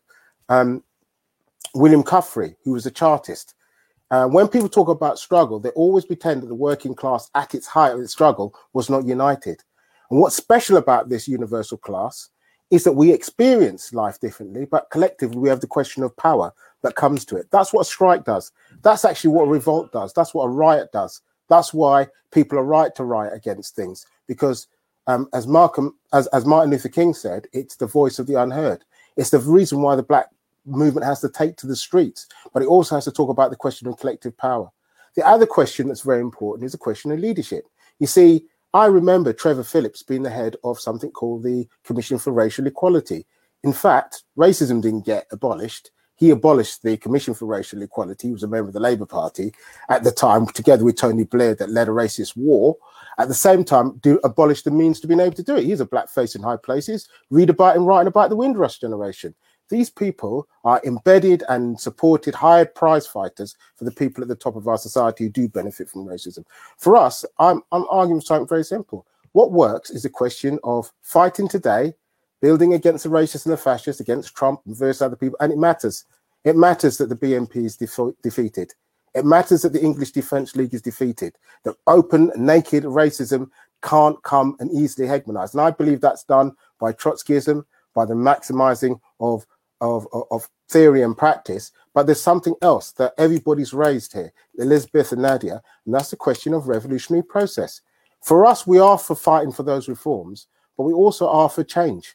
[0.49, 0.83] um,
[1.75, 3.55] William Cuffay, who was a Chartist.
[4.11, 7.67] Uh, when people talk about struggle, they always pretend that the working class at its
[7.67, 9.63] height of struggle was not united.
[10.11, 12.29] And what's special about this universal class
[12.71, 16.53] is that we experience life differently, but collectively we have the question of power
[16.83, 17.47] that comes to it.
[17.51, 18.53] That's what a strike does.
[18.83, 20.13] That's actually what a revolt does.
[20.13, 21.21] That's what a riot does.
[21.49, 24.69] That's why people are right to riot against things because
[25.07, 25.47] um, as
[26.13, 28.85] as, as Martin Luther King said, it's the voice of the unheard.
[29.17, 30.27] It's the reason why the black
[30.67, 33.57] movement has to take to the streets, but it also has to talk about the
[33.57, 34.71] question of collective power.
[35.17, 37.65] The other question that's very important is the question of leadership.
[37.99, 42.33] You see, I remember Trevor Phillips being the head of something called the Commission for
[42.33, 43.27] Racial Equality.
[43.65, 45.91] In fact, racism didn't get abolished.
[46.15, 48.29] He abolished the Commission for Racial Equality.
[48.29, 49.53] He was a member of the Labour Party
[49.89, 52.77] at the time, together with Tony Blair, that led a racist war.
[53.19, 55.65] At the same time, do abolish the means to being able to do it.
[55.65, 57.09] He's a black face in high places.
[57.31, 59.35] Read about him writing about the Windrush generation.
[59.69, 64.57] These people are embedded and supported, hired prize fighters for the people at the top
[64.57, 66.45] of our society who do benefit from racism.
[66.77, 69.07] For us, I'm, I'm arguing something very simple.
[69.33, 71.95] What works is a question of fighting today,
[72.43, 75.37] building against the racists and the fascists, against Trump and versus other people.
[75.41, 76.05] And it matters.
[76.45, 78.75] It matters that the BNP is defo- defeated.
[79.15, 81.37] It matters that the English Defence League is defeated.
[81.65, 83.51] That open, naked racism
[83.83, 85.53] can't come and easily hegemonize.
[85.53, 87.65] And I believe that's done by Trotskyism,
[87.95, 89.47] by the maximizing of
[89.81, 95.23] of, of, theory and practice, but there's something else that everybody's raised here, Elizabeth and
[95.23, 97.81] Nadia, and that's the question of revolutionary process.
[98.23, 100.47] For us, we are for fighting for those reforms,
[100.77, 102.15] but we also are for change.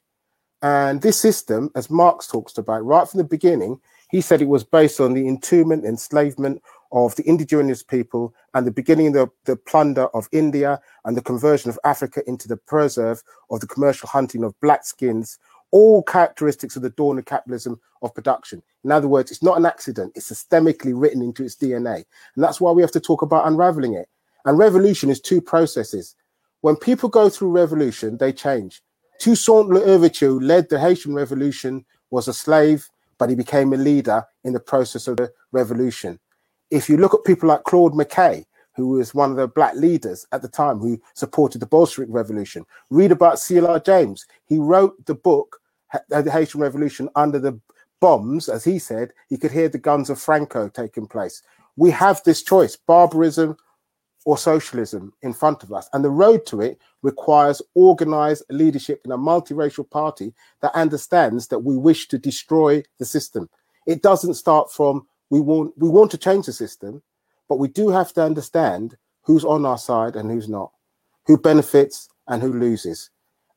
[0.61, 4.63] And this system, as Marx talks about right from the beginning, he said it was
[4.63, 6.61] based on the entombment, enslavement
[6.91, 11.21] of the indigenous people and the beginning of the, the plunder of India and the
[11.21, 15.39] conversion of Africa into the preserve of the commercial hunting of black skins
[15.75, 18.63] all characteristics of the dawn of capitalism of production.
[18.85, 22.05] In other words, it's not an accident, it's systemically written into its DNA.
[22.35, 24.07] And that's why we have to talk about unraveling it.
[24.45, 26.15] And revolution is two processes.
[26.61, 28.81] When people go through revolution, they change.
[29.19, 32.87] Toussaint Louverture led the Haitian Revolution, was a slave,
[33.17, 36.19] but he became a leader in the process of the revolution.
[36.71, 40.27] If you look at people like Claude McKay, who was one of the black leaders
[40.31, 43.79] at the time who supported the Bolshevik Revolution, read about C.L.R.
[43.79, 44.25] James.
[44.45, 45.61] He wrote the book
[46.11, 47.59] uh, the Haitian Revolution under the
[48.01, 51.41] bombs, as he said, he could hear the guns of Franco taking place.
[51.77, 53.57] We have this choice barbarism
[54.25, 55.87] or socialism in front of us.
[55.93, 61.59] And the road to it requires organized leadership in a multiracial party that understands that
[61.59, 63.49] we wish to destroy the system.
[63.85, 67.01] It doesn't start from we want we want to change the system,
[67.49, 70.71] but we do have to understand who's on our side and who's not,
[71.25, 73.09] who benefits and who loses,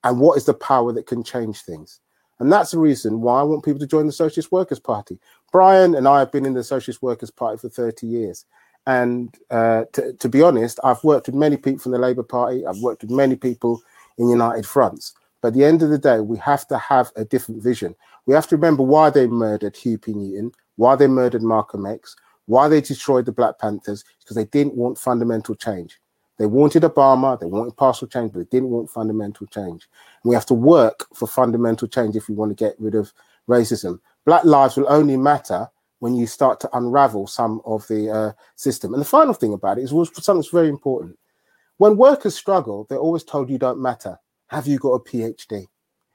[0.04, 2.00] and what is the power that can change things.
[2.40, 5.18] And that's the reason why I want people to join the Socialist Workers' Party.
[5.52, 8.44] Brian and I have been in the Socialist Workers' Party for 30 years.
[8.86, 12.64] And uh, to, to, be honest, I've worked with many people from the Labour Party,
[12.64, 13.82] I've worked with many people
[14.16, 15.14] in United Fronts.
[15.40, 17.94] But at the end of the day, we have to have a different vision.
[18.26, 20.12] We have to remember why they murdered Huey P.
[20.12, 22.16] Newton, why they murdered Malcolm X,
[22.46, 26.00] why they destroyed the Black Panthers, because they didn't want fundamental change.
[26.38, 29.88] They wanted Obama, they wanted partial change, but they didn't want fundamental change.
[30.22, 33.12] And we have to work for fundamental change if we want to get rid of
[33.48, 34.00] racism.
[34.24, 38.94] Black lives will only matter when you start to unravel some of the uh, system.
[38.94, 41.18] And the final thing about it is something that's very important.
[41.78, 44.18] When workers struggle, they're always told you don't matter.
[44.48, 45.68] Have you got a PhD?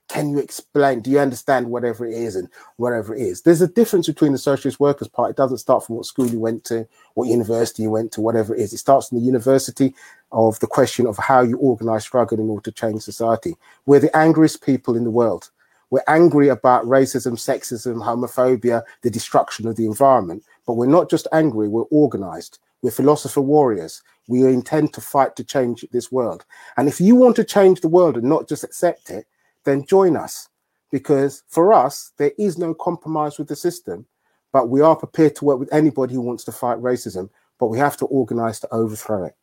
[0.10, 1.01] Can you explain?
[1.01, 3.41] Do you understand whatever it is and whatever it is?
[3.41, 5.31] There's a difference between the Socialist Workers' Party.
[5.31, 8.53] It doesn't start from what school you went to, what university you went to, whatever
[8.53, 8.73] it is.
[8.73, 9.95] It starts in the university
[10.31, 13.55] of the question of how you organize struggle in order to change society.
[13.85, 15.49] We're the angriest people in the world.
[15.94, 20.44] We're angry about racism, sexism, homophobia, the destruction of the environment.
[20.65, 22.57] But we're not just angry, we're organized.
[22.82, 24.02] We're philosopher warriors.
[24.28, 26.45] We intend to fight to change this world.
[26.78, 29.28] And if you want to change the world and not just accept it,
[29.65, 30.49] then join us.
[30.90, 34.07] Because for us, there is no compromise with the system,
[34.52, 37.30] but we are prepared to work with anybody who wants to fight racism,
[37.60, 39.36] but we have to organize to overthrow it.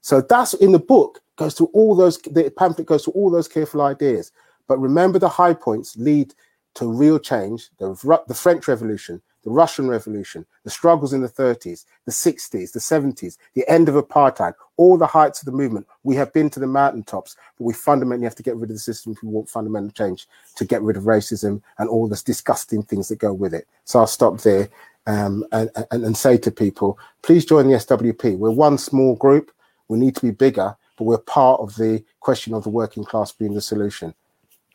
[0.00, 3.46] So that's in the book, goes through all those, the pamphlet goes through all those
[3.46, 4.32] careful ideas.
[4.68, 6.34] But remember, the high points lead
[6.74, 11.86] to real change the, the French Revolution, the Russian Revolution, the struggles in the 30s,
[12.04, 15.86] the 60s, the 70s, the end of apartheid, all the heights of the movement.
[16.04, 18.80] We have been to the mountaintops, but we fundamentally have to get rid of the
[18.80, 22.82] system if we want fundamental change to get rid of racism and all the disgusting
[22.82, 23.66] things that go with it.
[23.84, 24.68] So I'll stop there
[25.06, 28.36] um, and, and, and say to people, please join the SWP.
[28.36, 29.50] We're one small group.
[29.88, 33.32] We need to be bigger, but we're part of the question of the working class
[33.32, 34.14] being the solution.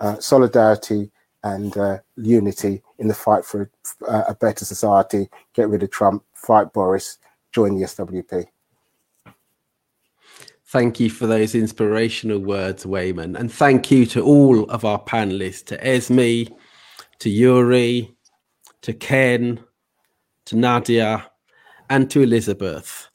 [0.04, 1.10] Uh, solidarity
[1.46, 3.72] and uh, unity in the fight for
[4.06, 7.20] a, a, better society, get rid of Trump, fight Boris,
[7.54, 8.46] join the SWP.
[10.66, 13.40] Thank you for those inspirational words, Weyman.
[13.40, 16.54] And thank you to all of our panelists, to Esme,
[17.20, 18.14] to Yuri,
[18.82, 19.64] to Ken,
[20.48, 21.32] to Nadia,
[21.90, 23.08] and to Elizabeth.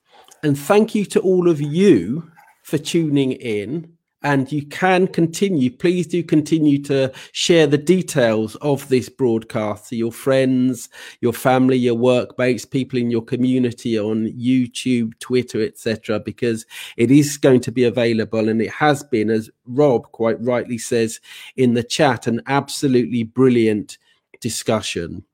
[0.42, 2.30] And thank you to all of you
[2.62, 5.70] for tuning in and you can continue.
[5.70, 10.88] Please do continue to share the details of this broadcast to your friends,
[11.20, 16.66] your family, your workmates, people in your community on YouTube, Twitter, etc., because
[16.96, 21.20] it is going to be available and it has been, as Rob quite rightly says
[21.56, 23.98] in the chat, an absolutely brilliant
[24.40, 25.24] discussion.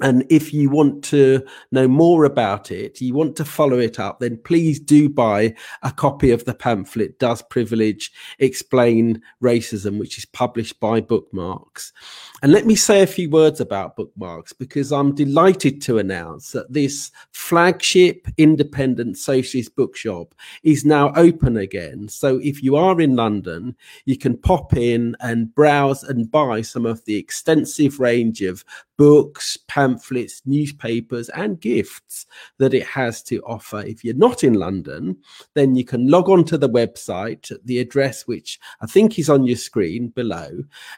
[0.00, 4.20] And if you want to know more about it, you want to follow it up,
[4.20, 10.24] then please do buy a copy of the pamphlet, Does Privilege Explain Racism, which is
[10.24, 11.92] published by Bookmarks.
[12.40, 16.72] And let me say a few words about Bookmarks because I'm delighted to announce that
[16.72, 22.06] this flagship independent socialist bookshop is now open again.
[22.06, 23.74] So if you are in London,
[24.04, 28.64] you can pop in and browse and buy some of the extensive range of
[28.98, 32.26] books, pamphlets, newspapers, and gifts
[32.58, 33.80] that it has to offer.
[33.80, 35.16] If you're not in London,
[35.54, 39.46] then you can log on to the website, the address which I think is on
[39.46, 40.50] your screen below,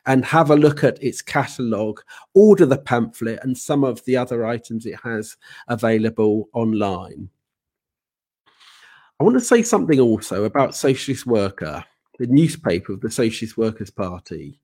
[0.06, 2.02] and have a look at its catalogue,
[2.34, 5.36] order the pamphlet, and some of the other items it has
[5.68, 7.30] available online.
[9.18, 11.84] I want to say something also about Socialist Worker,
[12.18, 14.60] the newspaper of the Socialist Workers' Party.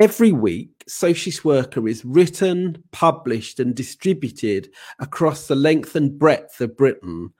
[0.00, 6.76] Every week, Socialist Worker is written, published, and distributed across the length and breadth of
[6.76, 7.32] Britain.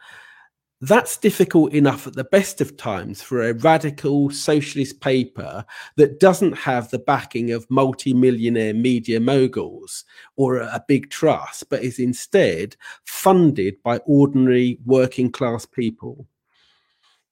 [0.87, 5.65] That's difficult enough at the best of times for a radical socialist paper
[5.97, 10.05] that doesn't have the backing of multi millionaire media moguls
[10.37, 16.27] or a big trust, but is instead funded by ordinary working class people.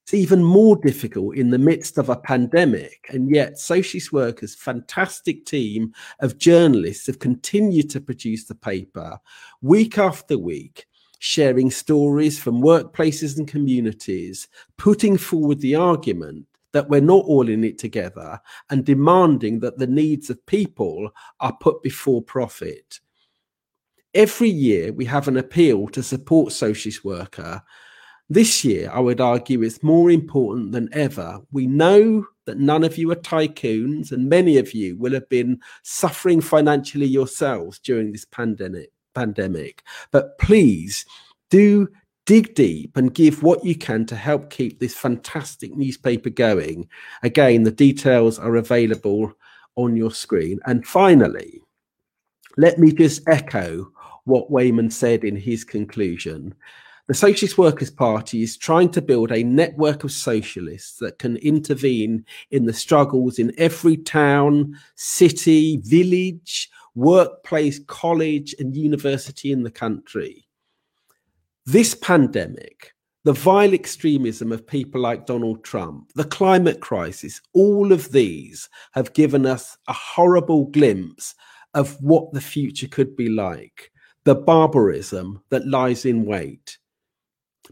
[0.01, 5.45] It's even more difficult in the midst of a pandemic, and yet Socialist Workers' fantastic
[5.45, 9.19] team of journalists have continued to produce the paper
[9.61, 10.87] week after week,
[11.23, 17.63] sharing stories from workplaces and communities, putting forward the argument that we're not all in
[17.63, 18.39] it together,
[18.69, 21.09] and demanding that the needs of people
[21.39, 22.99] are put before profit.
[24.13, 27.63] Every year, we have an appeal to support Socialist Worker
[28.29, 31.39] this year, I would argue it's more important than ever.
[31.51, 35.59] We know that none of you are tycoons, and many of you will have been
[35.83, 38.92] suffering financially yourselves during this pandemic.
[39.13, 41.05] Pandemic, but please
[41.49, 41.87] do
[42.25, 46.87] dig deep and give what you can to help keep this fantastic newspaper going.
[47.21, 49.33] Again, the details are available
[49.75, 50.59] on your screen.
[50.65, 51.61] And finally,
[52.57, 53.91] let me just echo
[54.25, 56.55] what Weyman said in his conclusion.
[57.07, 62.25] The Socialist Workers' Party is trying to build a network of socialists that can intervene
[62.51, 70.47] in the struggles in every town, city, village, workplace, college, and university in the country.
[71.65, 72.93] This pandemic,
[73.23, 79.13] the vile extremism of people like Donald Trump, the climate crisis, all of these have
[79.13, 81.35] given us a horrible glimpse
[81.73, 83.91] of what the future could be like,
[84.25, 86.77] the barbarism that lies in wait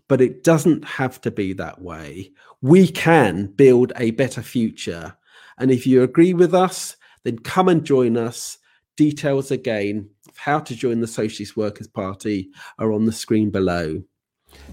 [0.08, 2.32] but it doesn't have to be that way.
[2.62, 5.16] We can build a better future.
[5.58, 8.58] And if you agree with us, then come and join us.
[8.98, 14.04] Details again of how to join the Socialist Workers' Party are on the screen below.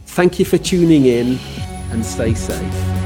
[0.07, 1.39] Thank you for tuning in
[1.91, 2.98] and stay safe.